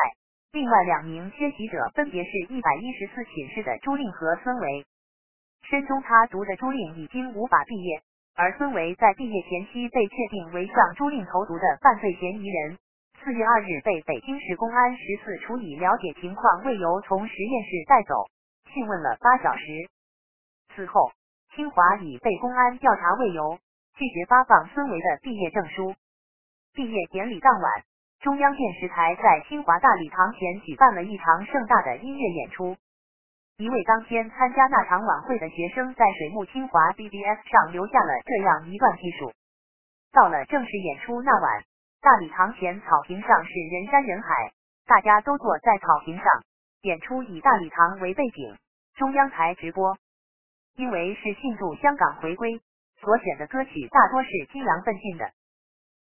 [0.53, 4.85] 另外两名缺席者分别是一百一十四寝室的朱令和孙维。
[5.63, 8.03] 深中他读的朱令已经无法毕业，
[8.37, 12.77] 而孙维在毕业前夕被确定为向朱令投毒的犯罪嫌疑人。
[13.25, 18.29] 四月二日被北京市公安十四处以了解情况为由从实验室带走，
[18.75, 19.65] 讯问了八小时。
[20.75, 21.13] 此后，
[21.55, 23.59] 清华以被公安调查为由，
[23.97, 25.95] 拒绝发放孙维的毕业证书。
[26.75, 27.85] 毕业典礼当晚，
[28.23, 32.77] 中央电视台在清华大礼堂前举办了一场盛大的音乐演出。
[33.57, 39.33] 一位当天参加那场晚会的学生在水木清华 BBS 上留下了这样一段记述：
[40.13, 41.65] 到了正式演出那晚，
[42.01, 44.53] 大礼堂前草坪上是人山人海，
[44.87, 46.25] 大家都坐在草坪上。
[46.83, 48.57] 演出以大礼堂为背景，
[48.95, 49.99] 中央台直播。
[50.77, 52.61] 因为是庆祝香港回归，
[53.01, 55.29] 所选的歌曲大多是激昂奋进的。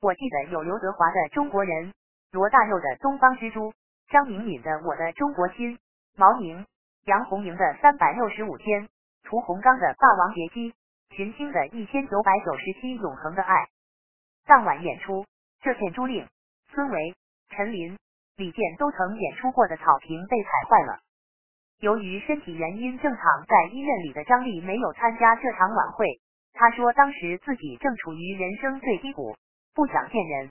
[0.03, 1.91] 我记得有刘德华的《中国人》，
[2.33, 3.71] 罗大佑的《东方之珠》，
[4.09, 5.77] 张明敏的《我的中国心》，
[6.17, 6.65] 毛宁、
[7.05, 8.89] 杨红莹的《三百六十五天》，
[9.23, 10.73] 屠洪刚的《霸王别姬》，
[11.15, 13.55] 群星的《一千九百九十七永恒的爱》。
[14.47, 15.27] 当晚演出，
[15.61, 16.27] 这片朱令、
[16.73, 17.15] 孙维、
[17.51, 17.99] 陈琳、
[18.37, 21.01] 李健都曾演出过的草坪被踩坏了。
[21.81, 26.07] 由于身体原因，正躺在医院里的张丽没有参加这场晚会。
[26.55, 29.37] 他说，当时自己正处于人生最低谷。
[29.75, 30.51] 不想见人。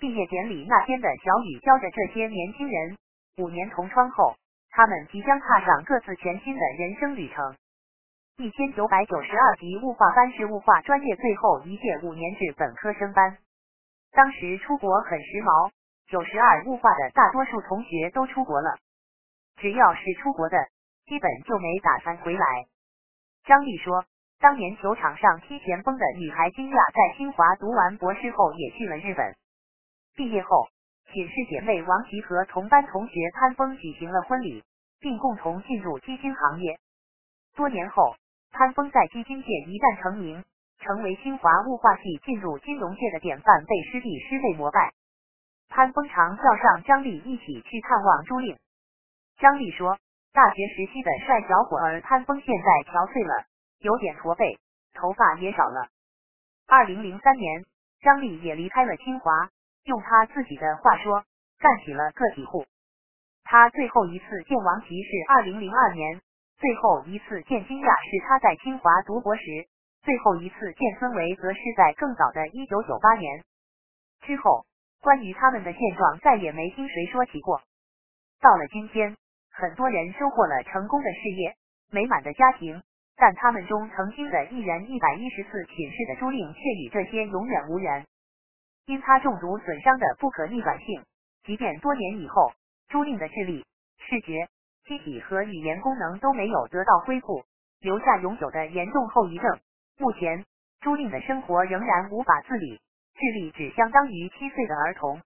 [0.00, 2.96] 毕业典礼那天的小雨教着这些年轻人，
[3.36, 4.34] 五年同窗后，
[4.70, 7.54] 他们即将踏上各自全新的人生旅程。
[8.38, 13.36] 一千九百九十二级物化班是物化专业最后一届五年制本科生班。
[14.12, 15.70] 当时出国很时髦，
[16.08, 18.78] 九十二物化的大多数同学都出国了。
[19.56, 20.56] 只要是出国的，
[21.04, 22.46] 基本就没打算回来。
[23.44, 24.06] 张丽说。
[24.40, 29.36] 当年球场上踢前锋的女孩金亚，在清华读完博士后也去了日本。
[30.20, 30.68] 毕业后，
[31.10, 34.62] 寝室姐妹王琦和同班同学潘峰举行了婚礼，
[35.00, 36.78] 并共同进入基金行业。
[37.56, 38.14] 多年后，
[38.52, 40.44] 潘峰在基金界一战成名，
[40.80, 44.92] 成为清华物化系进入金融界的典范，被师弟师妹膜拜。
[45.70, 48.58] 潘峰常叫上张丽一起去探望朱令。
[49.38, 49.96] 张丽说，
[50.34, 53.46] 大学时期的帅小伙儿潘峰现在憔悴了。
[53.78, 54.58] 有点驼背，
[54.92, 55.88] 头发也少了。
[56.66, 57.64] 二零零三年，
[58.02, 59.48] 张丽也离开了清华，
[59.90, 61.24] 用他自己的话说，
[61.58, 62.64] 干起了个体户。
[63.42, 66.20] 他最后一次见王琦是二零零二年，
[66.58, 69.42] 最后一次见金亚是他在清华读博时，
[70.02, 73.42] 最后一次见孙维则是在更早的一九九八年。
[74.20, 74.64] 之后，
[75.00, 77.60] 关于他们的现状再也没听谁说起过。
[78.40, 79.16] 到了今天，
[79.50, 81.56] 很多人收获了成功的事业，
[81.90, 82.80] 美满的家庭。
[83.16, 88.06] 但他们中曾经的一人一百一十四寝室的朱令却与这些永远无缘，
[88.86, 91.02] 因他中毒损伤的不可逆转性，
[91.44, 92.52] 即便多年以后，
[92.88, 93.64] 朱令的智力、
[93.98, 94.48] 视觉、
[94.84, 97.44] 机体和语言功能都没有得到恢复，
[97.80, 99.60] 留下永久的严重后遗症。
[99.98, 100.44] 目前，
[100.80, 102.80] 朱令的生活仍然无法自理，
[103.14, 105.20] 智力只相当于七岁的儿童。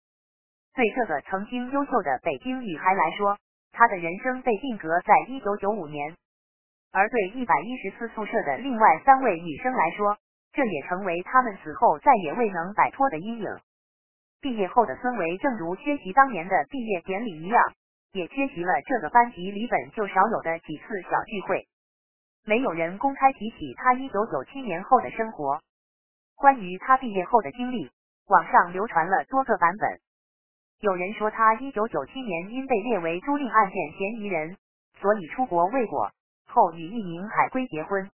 [0.75, 3.39] 对这个曾经优秀的北京女孩来说，
[3.73, 6.13] 她的人生被定格在一九九五年；
[6.93, 10.19] 而对一百一十四宿舍的另外三位女生来说，
[10.55, 13.59] 这也成为他们死后再也未能摆脱的阴影。
[14.41, 17.61] 毕业后的孙维，正如缺席当年的毕业典礼一样，
[18.13, 21.67] 也缺席了这个班级里本就少有的几次小聚会。
[22.47, 25.61] 没有人公开提起他一九九七年后的生活。
[26.37, 27.91] 关于他毕业后的经历，
[28.29, 29.99] 网上流传了多个版本。
[30.81, 34.57] 有人说他一九九七年因被列为租赁案件嫌疑人，
[35.01, 36.13] 所以出国未果，
[36.47, 38.11] 后与一名海归结婚。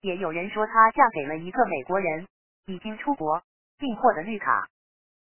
[0.00, 2.26] 也有人说她嫁给了一个美国人，
[2.66, 3.42] 已经出国
[3.78, 4.68] 并获得绿卡。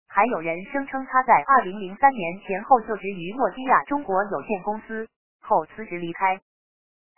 [0.09, 5.09] 还有人声称她在二零零三年前后就职于诺基亚中国有限公司，
[5.40, 6.40] 后辞职离开。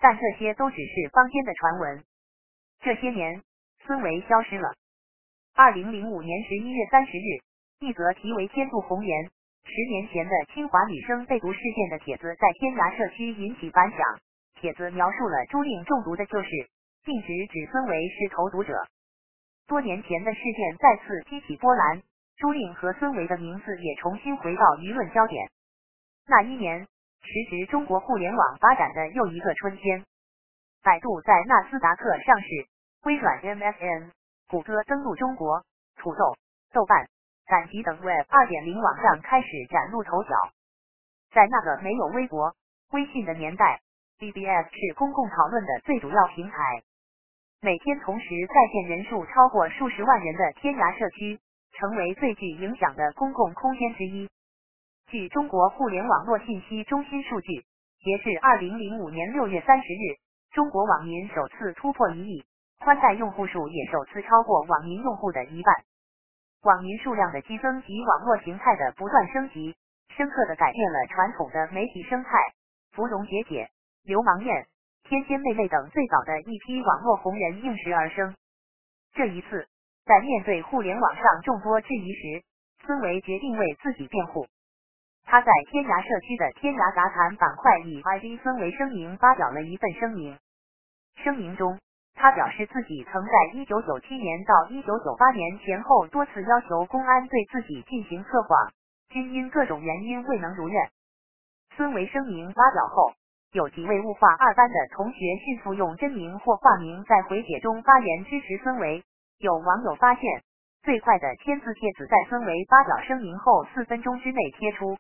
[0.01, 2.05] 但这些都只是坊间的传闻。
[2.81, 3.43] 这些年，
[3.87, 4.75] 孙维消失了。
[5.55, 7.41] 二零零五年十一月三十日，
[7.81, 9.25] 一则题为“天妒红颜，
[9.65, 13.99] 十年前的清华女生被毒事件”的帖子在天涯社区引起反响。
[14.61, 16.49] 帖子描述了朱令中毒的旧事。
[17.05, 18.73] 并指指孙维是投毒者。
[19.67, 22.03] 多年前的事件再次激起波澜，
[22.37, 25.51] 朱令和孙维的名字也重新回到舆论焦点。
[26.27, 30.05] 那一年，时值中国互联网发展的又一个春天。
[30.83, 32.47] 百度在纳斯达克上市，
[33.05, 34.11] 微软 MSN，
[34.49, 35.63] 谷歌登陆中国，
[35.97, 36.37] 土豆、
[36.73, 37.09] 豆瓣、
[37.47, 40.31] 赶集等 Web 二点零网站开始崭露头角。
[41.33, 42.55] 在那个没有微博、
[42.93, 43.81] 微信的年代
[44.19, 46.83] ，BBS 是公共讨论的最主要平台。
[47.65, 51.41] 每天同时在线人数超过数十万人的天涯社区，
[51.73, 54.29] 成为最具影响的公共空间之一。
[55.09, 57.65] 据中国互联网络信息中心数据，
[58.05, 60.21] 截至二零零五年六月三十日，
[60.53, 62.45] 中国网民首次突破一亿，
[62.85, 65.75] 宽带用户数也首次超过网民用户的一半。
[66.65, 69.75] 网民数量的激增及网络形态的不断升级，
[70.15, 72.29] 深刻的改变了传统的媒体生态。
[72.93, 73.71] 芙蓉姐姐、
[74.05, 74.67] 流氓燕。
[75.07, 78.35] 天仙妹妹等最早的一批网络红人应时而生。
[79.13, 79.69] 这一次，
[80.07, 82.43] 在面对互联网上众多质疑时，
[82.87, 84.47] 孙维决定为自己辩护。
[85.27, 90.39] 他在天涯社区的天涯杂谈板块以 ID 孙维声明发表了一份声明。
[91.17, 91.79] 声明中，
[92.15, 98.73] 他表示自己曾在1997年到1998年前后多次要求公安对自己进行测谎，
[99.11, 100.91] 均因各种原因未能如愿。
[101.77, 103.13] 孙维声明发表后。
[103.55, 109.05] 有几位物化二班的同学迅速用真名或化名在回帖中发言支持孙维。
[109.39, 110.43] 有网友发现，
[110.83, 114.99] 最快的签字帖子在孙维发表声明后四分钟之内贴出。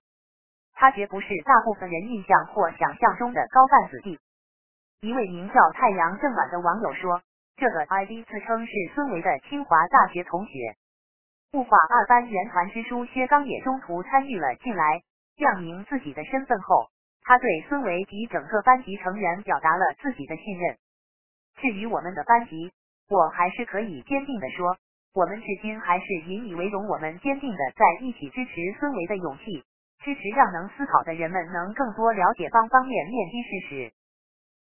[0.72, 4.20] 他绝不是大部分人印象或想象中的高干子弟。
[5.00, 7.22] 一位名叫太阳正晚的网友说，
[7.56, 10.76] 这个 ID 自称是孙维的清华大学同学。
[11.54, 15.02] 物化二班原团支书薛刚也中途参与了进来，
[15.34, 16.86] 亮明自己的身份后。
[17.24, 20.76] 他对孙维及整个班级成员表达了自己的信任。
[21.56, 22.70] 至于我们的班级，
[23.08, 24.76] 我还是可以坚定的说，
[25.14, 26.86] 我们至今还是引以为荣。
[26.86, 29.64] 我们坚定的在一起支持孙维的勇气，
[30.02, 33.92] 支持让能思考的人们能更多了解方方面面的事实。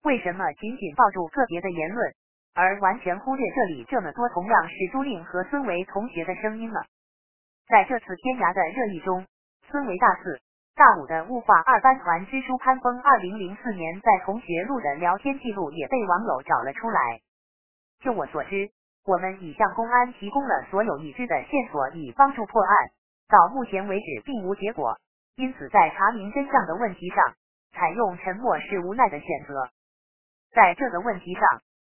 [0.04, 2.14] 为什么仅仅抱住个别的言论，
[2.54, 6.80] 而完全忽略这里这么多同样是朱令和孙维同学的声音呢？
[7.68, 9.26] 在这次天涯的热议中，
[9.68, 10.40] 孙维大四。
[10.76, 17.00] 大五的物化二班团支书潘峰，二零零四年在同学录的聊天记录也被网友找了出来。
[18.00, 18.68] 就我所知，
[19.06, 22.76] 我们已向公安提供了所有已知的线索，以帮助破案。
[23.26, 24.98] 到目前为止，并无结果，
[25.36, 27.24] 因此在查明真相的问题上，
[27.72, 29.70] 采用沉默是无奈的选择。
[30.52, 31.42] 在这个问题上，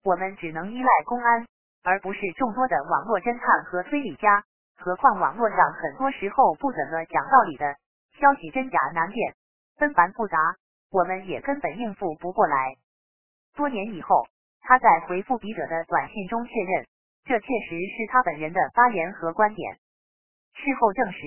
[0.02, 1.46] 我们只能依赖公安，
[1.84, 4.42] 而不是众多的网络侦探和推理家。
[4.78, 7.76] 何况网络上很多时候不怎么讲道理的。
[8.20, 9.34] 消息真假难辨，
[9.78, 10.36] 纷繁复杂，
[10.90, 12.76] 我们也根本应付不过来。
[13.56, 14.26] 多年以后，
[14.60, 16.86] 他在回复笔者的短信中确认，
[17.24, 19.78] 这确实是他本人的发言和观点。
[20.52, 21.18] 事后证实，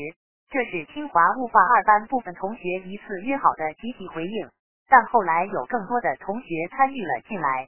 [0.51, 4.49] 这是清华物化二班部分同学一次约好的集体回应，
[4.88, 7.68] 但后来有更多的同学参与了进来。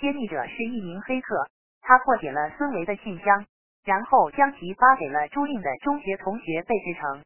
[0.00, 1.46] 揭秘者是一名黑客，
[1.80, 3.46] 他破解了孙维的信箱，
[3.84, 7.22] 然后将其发给了朱令的中学同学贝志成。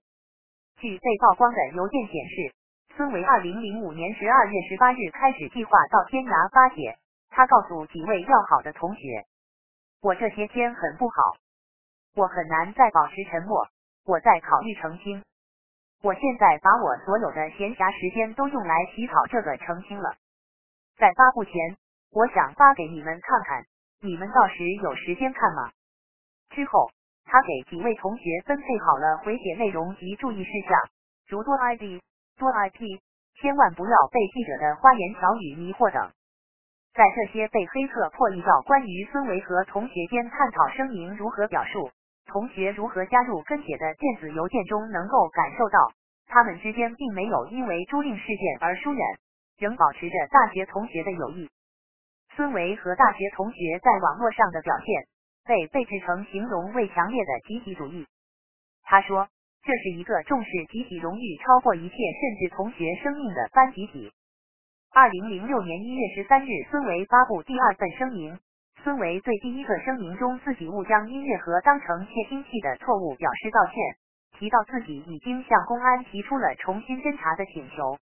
[0.78, 2.54] 据被曝光的邮件显示，
[2.96, 6.98] 孙维二零零五年十二月十八日开始计划到天涯发帖。
[7.30, 9.24] 他告诉几位要好的同学
[10.00, 11.36] ：“我这些天很不好，
[12.14, 13.68] 我很难再保持沉默，
[14.04, 15.22] 我在考虑澄清。”
[16.02, 20.14] 我现在把我所有的闲暇时间都用来起草这个澄清了。
[20.98, 21.52] 在发布前，
[22.12, 23.64] 我想发给你们看看，
[24.00, 25.72] 你们到时有时间看吗？
[26.50, 26.90] 之后，
[27.26, 30.78] 他给几位同学分配好了回帖内容及注意事项，
[31.28, 32.00] 如多 ID、
[32.38, 33.00] 多 IP，
[33.34, 36.10] 千万不要被记者的花言巧语迷惑等。
[36.94, 41.90] 在这些被黑客破译到关于孙维和同学间探讨声明如何表述、
[42.26, 45.92] 同学如何加入跟帖的电子邮件中，能够感受到
[46.26, 49.04] 他们之间并没有因为租赁事件而疏远，
[49.58, 51.50] 仍保持着大学同学的友谊。
[52.34, 55.06] 孙维和大学同学在网络上的表现
[55.46, 58.06] 被被制成形容为强烈的集体主义。
[58.82, 59.28] 他说，
[59.62, 64.12] 这是一个重视集体荣誉超过一切，甚至同学生命的班集体。
[64.92, 68.38] 二零零六年一月十三日，孙维发布第二份声明。
[68.82, 73.74] 孙维对第一个声明中自己误将音乐盒当成窃听器的错误表示道歉，
[74.38, 77.98] 提到自己已经向公安提出了重新侦查的请求。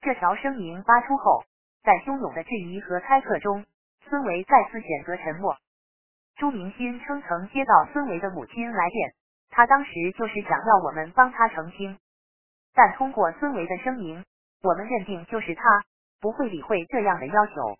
[0.00, 1.44] 这条声明发出后，
[1.84, 3.64] 在汹涌的质疑和猜测中，
[4.08, 5.56] 孙维再次选择沉默。
[6.40, 9.12] 朱明新称曾接到孙维的母亲来电，
[9.50, 11.98] 他当时就是想要我们帮他澄清，
[12.72, 14.24] 但通过孙维的声明，
[14.62, 15.62] 我们认定就是他。
[16.18, 17.76] 不会理会这样的要求。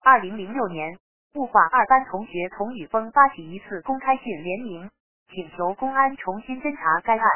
[0.00, 0.98] 二零零六年，
[1.34, 4.90] 物化二班同学童宇峰发起一次公开信联名，
[5.28, 7.28] 请求公安重新侦查该案。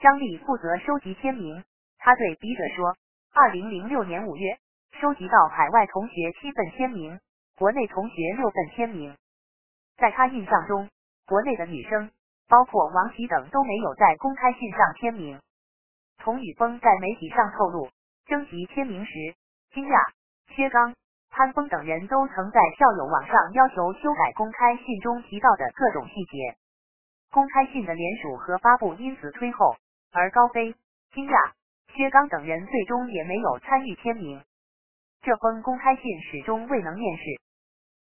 [0.00, 1.62] 张丽负责收集签名，
[1.98, 2.96] 他对笔者说
[3.32, 4.58] ：“二零零六年五月，
[5.00, 7.18] 收集到海外同学七份签名，
[7.56, 9.14] 国内同学六份签名。
[9.96, 10.88] 在他印象中，
[11.26, 12.10] 国内的女生，
[12.48, 15.40] 包括王琦等都没有在公开信上签名。”
[16.18, 17.90] 童宇峰在媒体上透露。
[18.26, 19.12] 征集签名时，
[19.74, 19.98] 金亚、
[20.48, 20.94] 薛刚、
[21.28, 26.56] 潘峰等人都曾在校友网上要求修改公开信中提到的各种细节。
[27.30, 29.76] 公开信的联署和发布因此推后，
[30.10, 30.74] 而高飞、
[31.12, 31.52] 金亚、
[31.92, 34.42] 薛刚等人最终也没有参与签名。
[35.20, 37.24] 这封公开信始终未能面世。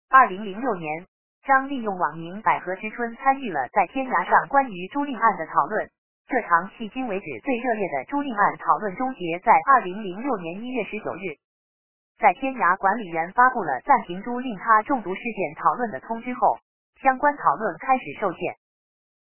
[0.08, 1.06] 二零零六年，
[1.44, 5.90] 张利用网名“百合之春”参与了在天涯上关于朱令案的讨论。
[6.26, 11.36] 这场迄今为止最热烈的朱令案讨论终结在二零零六年一月十九日，
[12.16, 16.56] 在天涯管理员发布了暂停朱令他中毒事件讨论的通知后，
[17.02, 18.56] 相关讨论开始受限。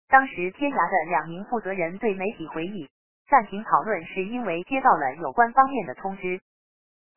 [0.08, 2.90] 当时天涯的两名负责人对媒体回忆，
[3.30, 6.40] 暂停讨论是因为接到了有关方面的通知。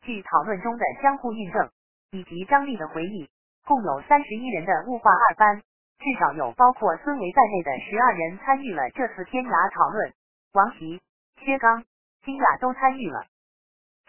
[0.03, 1.71] 据讨论中的相互印证
[2.11, 3.27] 以及张丽的回忆，
[3.65, 5.61] 共有三十一人的物化二班。
[6.01, 10.11] 至少有包括孙维在内的十二人参与了这次天涯讨论，
[10.53, 10.99] 王琦、
[11.37, 11.85] 薛刚、
[12.25, 13.23] 金雅都参与了。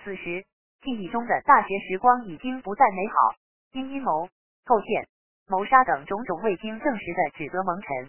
[0.03, 0.47] 此时，
[0.81, 3.35] 记忆中的大学时光已经不再美好，
[3.73, 4.27] 因阴谋、
[4.65, 5.07] 构陷、
[5.47, 8.09] 谋杀等种种未经证实的指责蒙尘。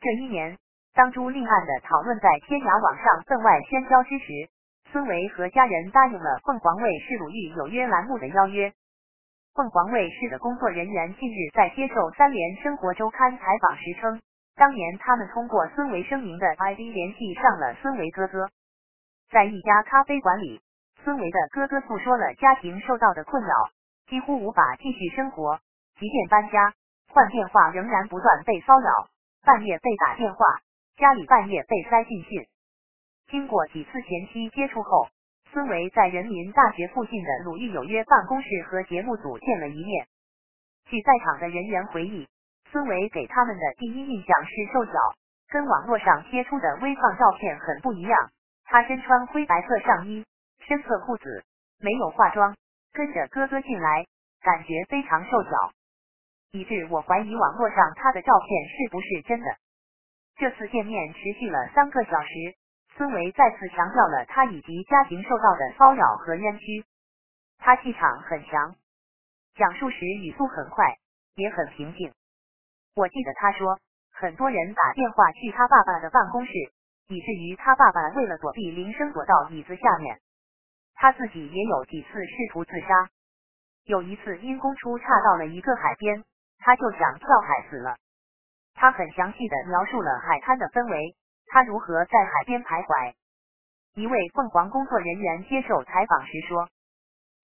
[0.00, 0.56] 这一年，
[0.94, 4.48] 当初另案的讨论在天涯网上分外喧嚣之时，
[4.92, 8.72] 孙维和家人答应了凤凰卫视鲁豫有约栏目的邀约。
[9.54, 14.20] 凤凰卫视的工作人员近日在接受《三联生活周刊》采访时称，
[14.56, 18.50] 当年他们通过孙维声明的 ID 联系上了孙维哥哥，
[19.30, 20.60] 在一家咖啡馆里，
[21.04, 23.54] 孙维的哥哥诉说了家庭受到的困扰，
[24.08, 25.60] 几乎无法继续生活，
[26.00, 26.74] 即便搬家
[27.12, 29.06] 换电话，仍然不断被骚扰，
[29.44, 30.44] 半夜被打电话，
[30.96, 32.44] 家里半夜被塞进信。
[33.28, 35.06] 经过几次前期接触后。
[35.54, 40.04] 孙维在人民大学附近的鲁豫有约办公室和节目组见了一面。
[40.86, 42.26] 据在场的人员回忆，
[42.72, 44.92] 孙维给他们的第一印象是瘦小，
[45.48, 48.18] 跟网络上贴出的微胖照片很不一样。
[48.64, 50.26] 他身穿灰白色上衣、
[50.66, 51.44] 深色裤子，
[51.78, 52.56] 没有化妆，
[52.92, 54.04] 跟着哥哥进来，
[54.42, 55.50] 感觉非常瘦小，
[56.50, 59.46] 以致我怀疑网络上他的照片是不是真的。
[60.34, 62.56] 这次见面持续了三个小时。
[62.96, 66.84] 孙维再次强调了他以及家庭受到的骚扰和冤屈，
[67.58, 68.76] 他气场很强，
[69.54, 70.96] 讲述时语速很快，
[71.34, 72.12] 也很平静。
[72.94, 73.80] 我记得他说，
[74.12, 76.52] 很多人打电话去他爸爸的办公室，
[77.08, 80.20] 以至于他爸爸为了躲避铃声躲到椅子下面。
[80.94, 83.08] 他自己也有几次试图自杀，
[83.82, 86.22] 有一次因公出差到了一个海边，
[86.58, 87.96] 他就想跳海死了。
[88.74, 91.16] 他很详细的描述了海滩的氛围。
[91.46, 93.14] 他如何在海边徘徊？
[93.94, 96.68] 一位凤凰工作人员接受采访时说：“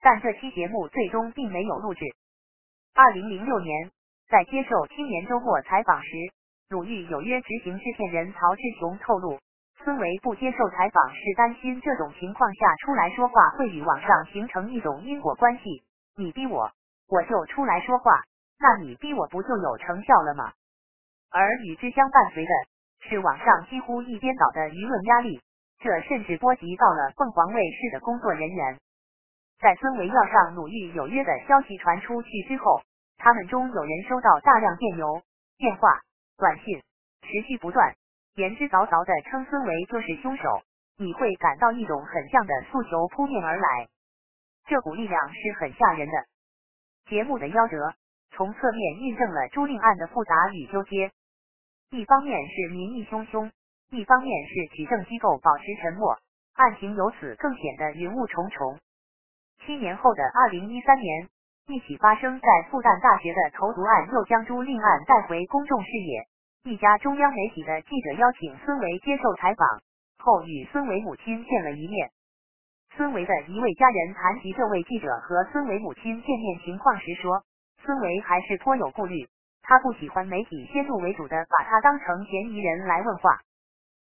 [0.02, 2.04] 但这期节目最终并没有录制。”
[2.94, 3.90] 二零零六年，
[4.28, 6.10] 在接受青年周末采访时，
[6.68, 9.38] 鲁豫有约执行制片人曹志雄透露，
[9.84, 15.84] 孙维不接受采访是担心这种情况下出来说话会与网上形成一种因果关系，
[16.16, 16.72] 你逼我，
[17.08, 18.22] 我就出来说话，
[18.58, 20.52] 那你逼我不就有成效了吗？
[21.30, 22.50] 而与之相伴随的。
[23.00, 25.40] 是网上几乎一边倒的舆论压力，
[25.78, 28.78] 这甚至波及到了凤凰卫视的工作人员。
[29.58, 32.80] 在孙维要上鲁豫有约的消息传出去之后，
[33.18, 35.22] 他们中有人收到大量电邮、
[35.58, 36.00] 电话、
[36.36, 36.82] 短信，
[37.22, 37.94] 持续不断，
[38.36, 40.62] 言之凿凿的称孙维就是凶手。
[40.96, 43.88] 你会感到一种很像的诉求扑面而来，
[44.66, 46.12] 这股力量是很吓人的。
[47.08, 47.94] 节目的夭折，
[48.32, 51.10] 从侧面印证了朱令案的复杂与纠结。
[51.90, 53.50] 一方面是民意汹汹，
[53.90, 56.16] 一方面是举证机构保持沉默，
[56.54, 58.78] 案情由此更显得云雾重重。
[59.66, 61.28] 七年后的二零一三年，
[61.66, 66.28] 一起发生在复旦大学的投毒案又将朱令案带回公众视野。
[66.62, 69.66] 一家中央媒体的记者邀请孙维接受采访
[70.18, 72.12] 后，与孙维母亲见了一面。
[72.94, 77.42] 孙维的一位家人谈及这位记者和孙维母亲见面情况时说，
[77.82, 79.26] 孙维还是颇有顾虑。
[79.62, 83.38] 他不喜欢媒体先入为主的把他当成嫌疑人来问话。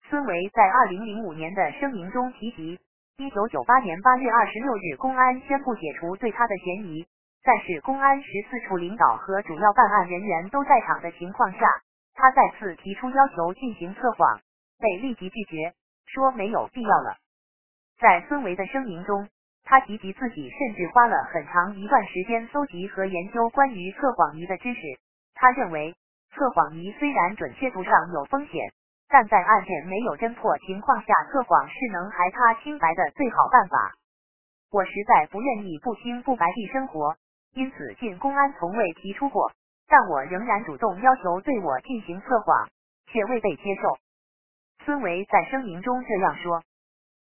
[0.09, 2.79] 孙维在二零零五年的声明中提及，
[3.17, 7.07] 一九九八年八月二十六日，公安宣布解除对他的嫌疑，
[7.43, 11.67] 但是公安十四处领导和主要办案人员都在场的情况下，
[12.15, 14.41] 他再次提出要求进行测谎，
[14.79, 15.73] 被立即拒绝，
[16.07, 17.17] 说没有必要了。
[17.99, 19.29] 在孙维的声明中，
[19.65, 24.81] 他提及自己甚至花了很长一段时间搜集和研究关于测谎仪的知识。
[25.35, 25.95] 他认为，
[26.33, 28.73] 测谎仪虽然准确度上有风险，
[29.09, 33.95] 但在案件没有侦破情况下，测谎是能害他清白的最好办法。
[34.71, 37.17] 我实在不愿意不清不白地生活，
[37.53, 39.53] 因此进公安从未提出过，
[39.87, 42.69] 但我仍然主动要求对我进行测谎，
[43.07, 43.99] 却未被接受。
[44.85, 46.63] 孙维在声明中这样说：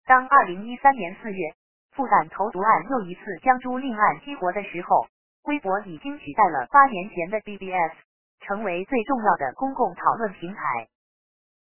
[0.06, 1.54] 当二零一三年四月
[1.92, 5.06] 复旦投毒案又一次将朱令案激活的时候。
[5.44, 7.92] 微博已经取代了八年前的 BBS，
[8.40, 10.88] 成为最重要的公共讨论平台。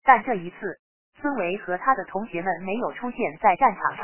[0.03, 0.80] 但这一次，
[1.21, 4.03] 孙维和他的同学们没有出现在战场上。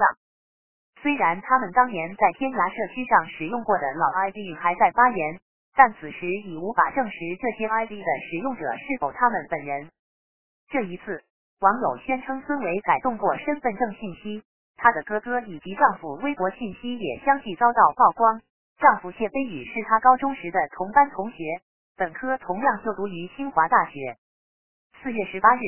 [1.01, 5.39] 虽然他们当年在天涯社区上使用过的老 ID 还在发言，
[5.75, 9.89] 但此时已无法证实这些 ID 的使用者是否他们本人。
[10.69, 11.21] 这一次，
[11.59, 14.43] 网友宣称孙维改动过身份证信息，
[14.77, 18.41] 他的哥哥以及丈夫微博信息也相继遭到曝光。
[18.77, 21.61] 丈夫谢飞宇是她高中时的同班同学，
[21.95, 24.17] 本科同样就读于清华大学。
[25.01, 25.59] 四月十八日，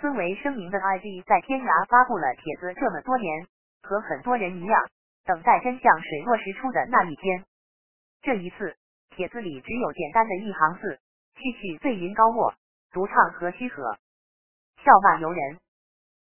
[0.00, 3.46] 孙维声明的 ID 在天涯发布了帖子，这么多年，
[3.82, 4.86] 和很多人一样，
[5.24, 7.44] 等待真相水落石出的那一天。
[8.22, 8.76] 这一次，
[9.10, 11.00] 帖子里只有简单的一行字：
[11.34, 12.54] 去去醉云高卧，
[12.92, 13.98] 独唱何须何，
[14.84, 15.58] 笑骂由人。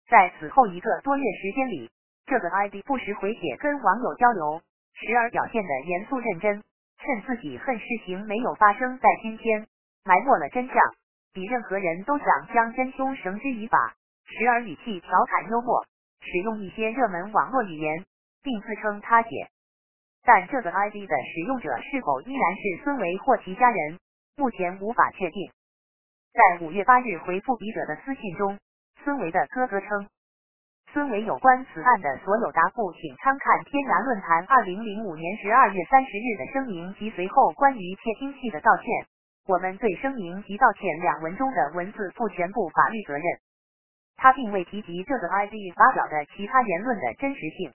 [0.09, 1.91] 在此后一个多月时间里，
[2.27, 4.63] 这个 ID 不时回帖跟网友交流。
[4.95, 6.63] 时而表现的严肃认真，
[6.99, 9.67] 趁自己恨事情没有发生在今天，
[10.05, 10.77] 埋没了真相，
[11.33, 13.79] 比任何人都想将真凶绳之以法；
[14.25, 15.85] 时而语气调侃幽默，
[16.21, 18.05] 使用一些热门网络语言，
[18.43, 19.49] 并自称他姐。
[20.25, 23.99] 但这个 ID 的使用者是否依然是孙维或其家人，
[24.37, 25.51] 目前无法确定。
[26.33, 28.59] 在五月八日回复笔者的私信中，
[29.03, 30.09] 孙维的哥哥称。
[30.93, 38.85] 孙伟有关此案的所有答复，请参看天涯论坛二零零五年十二月三十日的声明及随后关于窃听器的道歉。
[39.49, 43.25] 我们对声明及道歉两文中的文字负全部法律责任。
[44.17, 47.73] 他并未提及这个 ID 发表的其他言论的真实性。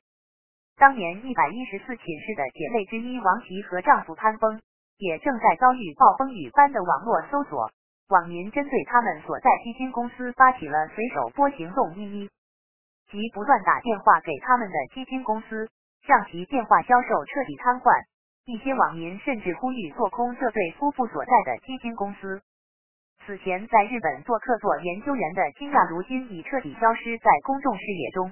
[0.78, 4.61] 当年一百一十四寝室的姐妹之一王琦和丈夫潘峰，
[4.99, 7.72] 也正在遭遇暴风雨般的网络搜索，
[8.09, 12.30] 网民针对他们所在基金公司发起了随手播行动一一。
[13.10, 15.70] 即不断打电话给他们的基金公司，
[16.05, 18.03] 让其电话销售彻底瘫痪。
[18.45, 22.41] 一些网民甚至呼吁做空这对夫妇所在的基金公司。
[23.26, 28.32] 此前在日本做客做研究员的金亚，如今已彻底消失在公众视野中。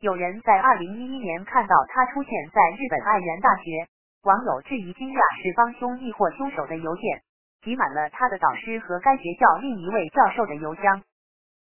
[0.00, 3.88] 有人在二零一一年看到他出现在日本爱媛大学，
[4.22, 7.22] 网友质疑金亚是帮凶亦或凶手的邮件，
[7.62, 11.02] 挤满了他的导师和该学校另一位教授的邮箱。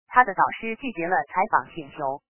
[0.07, 2.21] 他的导师拒绝了采访请求。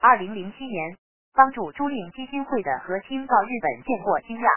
[0.00, 0.96] 二零零七年，
[1.32, 4.48] 帮助朱令基金会的何清到日本见过金亚，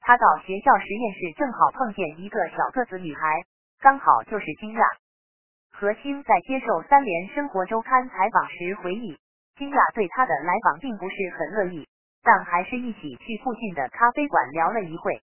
[0.00, 3.44] 他到学校实验室正好碰见一个小个子女孩，
[3.80, 4.82] 刚好就是金亚。
[5.70, 9.16] 何清在接受《三联生活周刊》采访时回忆，
[9.56, 11.86] 金亚对他的来访并不是很乐意，
[12.22, 15.22] 但还是一起去附近的咖啡馆聊了一会。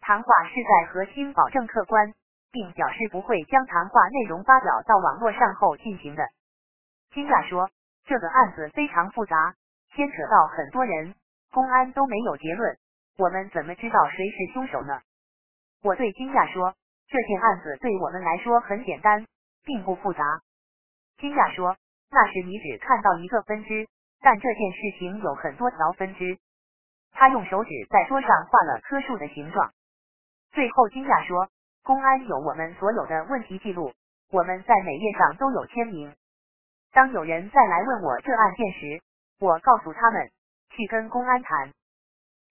[0.00, 2.12] 谈话是在何清保证客观。
[2.52, 6.24] 并表示不会将谈话内容发表到网络上后进行的。
[7.12, 7.70] 金亚说，
[8.04, 9.54] 这个案子非常复杂，
[9.94, 11.14] 牵扯到很多人，
[11.50, 12.76] 公安都没有结论，
[13.18, 15.00] 我们怎么知道谁是凶手呢？
[15.82, 16.74] 我对金亚说，
[17.08, 19.26] 这件案子对我们来说很简单，
[19.64, 20.40] 并不复杂。
[21.18, 21.76] 金亚说，
[22.10, 23.86] 那是你只看到一个分支，
[24.20, 26.38] 但这件事情有很多条分支。
[27.12, 29.72] 他用手指在桌上画了棵树的形状。
[30.52, 31.48] 最后，金亚说，
[31.82, 33.92] 公安有我们所有的问题记录，
[34.30, 36.14] 我们在每页上都有签名。
[36.92, 39.02] 当有人再来问我这案件时，
[39.40, 40.30] 我告诉他们
[40.70, 41.72] 去跟公安谈。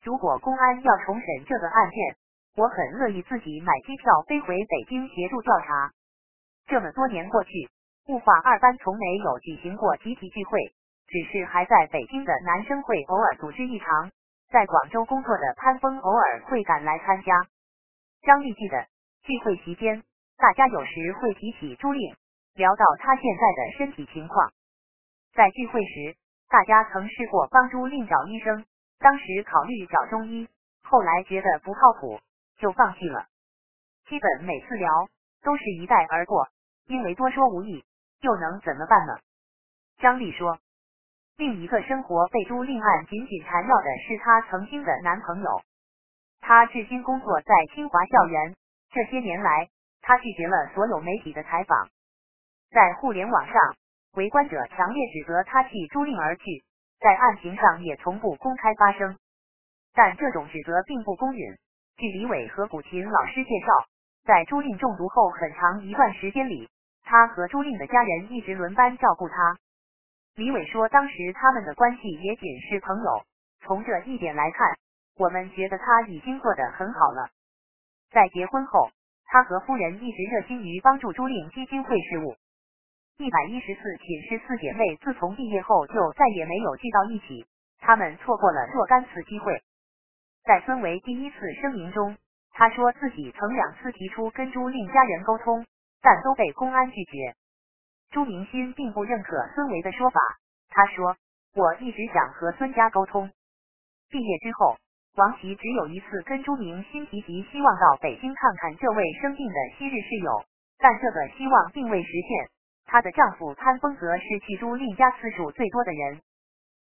[0.03, 2.15] 如果公安要重审这个案件，
[2.55, 5.91] 我很乐意自己买机票飞回北京协助调查。
[6.67, 7.69] 这么多年过去，
[8.07, 10.73] 物化二班从没有举行过集体聚会，
[11.07, 14.11] 只是还在北京的男生会偶尔组织一场。
[14.49, 17.45] 在广州工作的潘峰偶尔会赶来参加。
[18.23, 18.88] 张丽记得
[19.30, 20.01] 聚会期间，
[20.38, 22.15] 大家有时会提起朱令，
[22.55, 24.51] 聊到他现在的身体情况。
[25.36, 26.17] 在聚会时，
[26.49, 28.65] 大家曾试过帮朱令找医生，
[28.97, 30.49] 当时考虑找中医，
[30.82, 32.19] 后来觉得不靠谱，
[32.57, 33.27] 就放弃了。
[34.07, 35.07] 基本每次聊
[35.43, 36.47] 都是一带而过，
[36.88, 37.86] 因为多说无益，
[38.21, 39.19] 又能怎么办呢？
[39.99, 40.57] 张丽说。
[41.38, 45.61] 另一个生活被朱令案紧紧缠绕的是她曾经的男朋友。
[46.41, 48.55] 他至今工作在清华校园。
[48.91, 49.69] 这些年来，
[50.01, 51.89] 他拒绝了所有媒体的采访。
[52.71, 53.55] 在互联网上，
[54.13, 56.63] 围观者强烈指责他弃朱令而去，
[56.99, 59.17] 在案情上也从不公开发声。
[59.93, 61.55] 但这种指责并不公允。
[61.97, 63.67] 据李伟和古琴老师介绍，
[64.23, 66.69] 在朱令中毒后很长一段时间里，
[67.03, 69.57] 他和朱令的家人一直轮班照顾他。
[70.35, 73.23] 李伟说，当时他们的关系也仅是朋友。
[73.61, 74.77] 从这一点来看，
[75.17, 77.29] 我们觉得他已经做得很好了。
[78.12, 78.89] 在结婚后，
[79.26, 82.36] 他和夫人一直热心于帮助朱令基金会事务。
[83.18, 87.45] 一百一十四寝室四姐妹自从毕业后就再也没有聚到一起，
[87.80, 89.62] 他们错过了若干次机会。
[90.43, 92.18] 在孙维第一次声明中，
[92.51, 95.66] 他说自己曾两次提出跟朱令家人沟通，
[96.01, 97.36] 但都被公安拒绝。
[98.10, 100.20] 朱明新并不认可孙维的说法，
[100.70, 101.16] 他说
[101.53, 103.30] ：“我一直想和孙家沟通。”
[104.10, 104.78] 毕业之后，
[105.16, 110.45] 王琦只有一次跟朱明新提及希望到北京看看这位生病的昔日室友，
[110.78, 112.49] 但这个希望并未实现。
[112.86, 116.22] 她的丈夫潘峰则是去朱令家次数最多的人。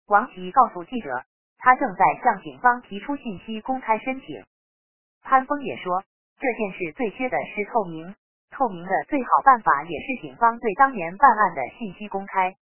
[0.06, 1.24] 王琦告诉记者，
[1.58, 4.44] 他正在向警方提出信息公开申请。
[5.22, 6.02] 潘峰也说，
[6.38, 8.14] 这件事最缺的是透明。
[8.50, 12.54] 透明的最好办法也是警方对当年办案的信息公开。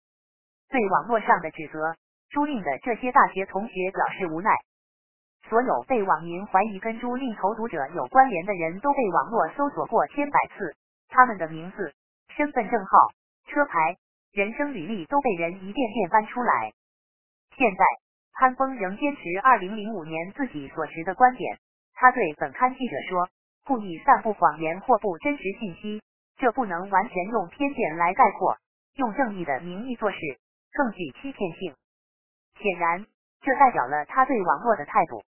[0.69, 1.95] 对网络上的指责，
[2.29, 4.51] 朱令的这些大学同学表示无奈。
[5.49, 10.75] 所有被网民怀疑跟朱令投毒者有关联的人都被网络搜索过千百次，
[11.09, 11.93] 他们的名字、
[12.29, 12.97] 身份证号、
[13.47, 13.97] 车牌、
[14.31, 16.73] 人生履历都被人一遍遍翻出来。
[17.55, 17.85] 现在，
[18.33, 21.57] 潘峰仍坚持2005年自己所持的观点。
[21.93, 23.29] 他对本刊记者说。
[23.67, 25.99] 故意散布谎言或不真实信息，
[26.37, 28.55] 这不能完全用偏见来概括。
[28.93, 30.17] 用正义的名义做事，
[30.71, 31.73] 更具欺骗性。
[32.59, 33.07] 显然，
[33.41, 35.23] 这代表了他对网络的态度。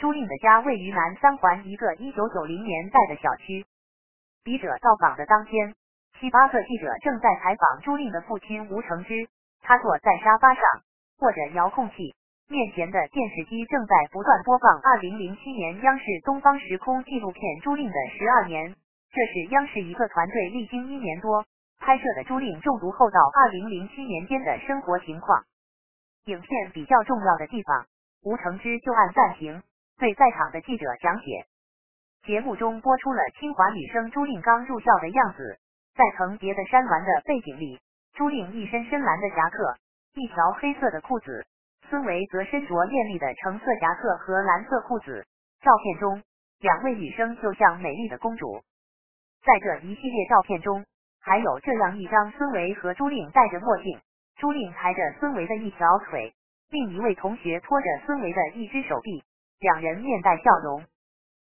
[0.00, 3.66] 朱令的家位于南三环一个一九九零年代的小区。
[4.42, 5.74] 笔者到访的当天，
[6.18, 9.28] 七八个记者正在采访朱令的父亲吴承之。
[9.60, 10.62] 他坐在沙发上，
[11.18, 12.14] 握着遥控器。
[12.48, 18.72] 面前的电视机正在不断播放2007年央视《东方时空》纪录片《朱令的十二年》，
[19.12, 21.44] 这是央视一个团队历经一年多
[21.78, 23.20] 拍摄的朱令中毒后到
[23.52, 25.44] 2007年间的生活情况。
[26.24, 27.84] 影片比较重要的地方，
[28.24, 29.62] 吴承之就按暂停，
[30.00, 31.44] 对在场的记者讲解。
[32.24, 35.58] 节目中播出了清华女生朱令刚入校的样子，
[35.94, 37.78] 在层叠的山峦的背景里，
[38.14, 39.76] 朱令一身深蓝的夹克，
[40.14, 41.44] 一条黑色的裤子。
[41.90, 45.26] 孙维则身着艳丽的橙色夹克和蓝色裤子。
[45.60, 46.22] 照片中，
[46.60, 48.62] 两位女生就像美丽的公主。
[49.44, 50.86] 在这一系列照片中，
[51.20, 54.00] 还有这样一张：孙维和朱令戴着墨镜，
[54.36, 56.32] 朱令抬着孙维的一条腿，
[56.70, 59.22] 另一位同学拖着孙维的一只手臂，
[59.60, 60.84] 两人面带笑容。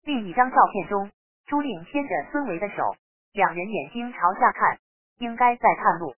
[0.02, 1.10] 另一张照片中，
[1.44, 2.96] 朱令牵着孙维的手，
[3.32, 4.78] 两人眼睛朝下看，
[5.18, 6.14] 应该在看路。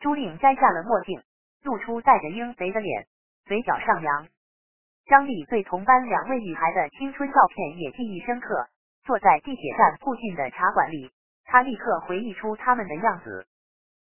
[0.00, 1.22] 朱令摘下了墨镜，
[1.62, 3.06] 露出带着鹰肥的脸。
[3.44, 4.26] 嘴角上扬，
[5.06, 8.68] 张丽对同班两位女孩的青春照片也记忆深刻。
[9.04, 11.12] 坐在地铁站附近的茶馆里，
[11.44, 13.46] 她立刻回忆出他们的样子。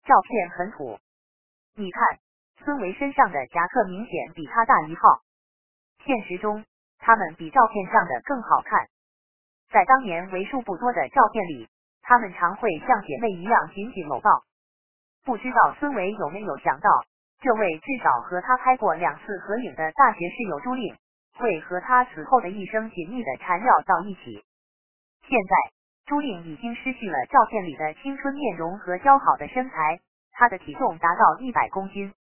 [0.07, 0.99] 照片很土，
[1.75, 2.19] 你看，
[2.65, 5.21] 孙维身上的夹克明显比他大一号。
[6.07, 6.65] 现实中，
[6.99, 8.87] 他们比照片上的更好看。
[9.71, 11.69] 在当年为数不多的照片里，
[12.03, 14.31] 他们常会像姐妹一样紧紧搂抱。
[15.25, 16.89] 不知道孙维有没有想到？
[17.41, 20.97] 这位至少和他拍过两次合影的大学室友朱令，
[21.37, 24.43] 会和他此后的一生紧密的缠绕到一起。
[25.23, 25.57] 现在，
[26.07, 30.01] 朱令已经失去了照片里的青春面容和姣好的身材，
[30.33, 32.13] 他的体重达到一百公斤，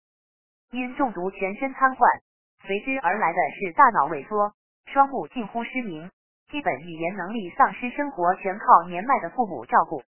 [0.70, 2.20] 因中毒全身瘫痪，
[2.66, 4.52] 随之而来的是大脑萎缩，
[4.92, 6.10] 双目近乎失明，
[6.50, 10.02] 基本语言能力丧失，生活全靠年迈的父母照顾。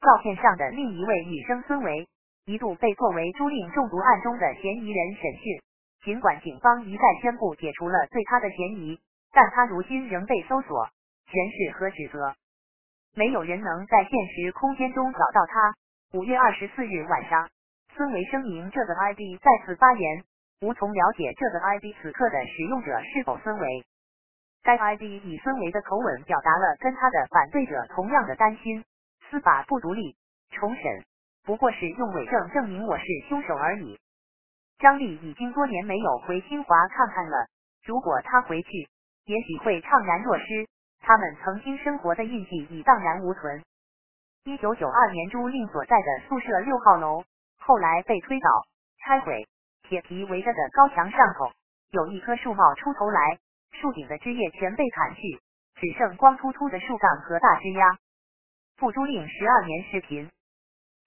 [0.00, 2.06] 照片上的另一位女生孙维，
[2.44, 5.60] 一度被作为朱令中毒案中的嫌疑人审讯，
[6.04, 9.00] 尽管警方一再宣布解除了对他的嫌疑，
[9.32, 10.86] 但他如今仍被搜索、
[11.26, 12.34] 诠释和指责。
[13.16, 15.74] 没有人能在现实空间中找到他。
[16.12, 17.48] 五月二十四日晚上，
[17.96, 20.24] 孙维声明这个 ID 再次发言，
[20.60, 23.84] 无从了解这个 ID 此刻的使用者是否孙维。
[24.64, 28.82] 该 ID 以孙维的口吻表达了跟他的反对者同样的担心：
[29.28, 30.16] 司法不独立，
[30.52, 31.04] 重审
[31.44, 34.00] 不过是用伪证证明我是凶手而已。
[34.78, 37.46] 张丽已经多年没有回清华看看了，
[37.84, 38.88] 如果他回去，
[39.26, 40.66] 也许会怅然若失。
[41.02, 43.62] 他们曾经生活的印记已荡然无存。
[44.44, 47.22] 一九九二年，朱令所在的宿舍六号楼
[47.58, 48.48] 后来被推倒、
[49.04, 49.46] 拆毁，
[49.82, 51.50] 铁皮围着的高墙上头
[51.90, 53.38] 有一棵树冒出头来，
[53.80, 55.38] 树顶的枝叶全被砍去，
[55.74, 57.98] 只剩光秃秃的树干和大枝丫。
[58.76, 60.30] 付朱令十二年视频，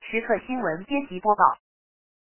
[0.02, 1.44] 时刻新闻编辑播报。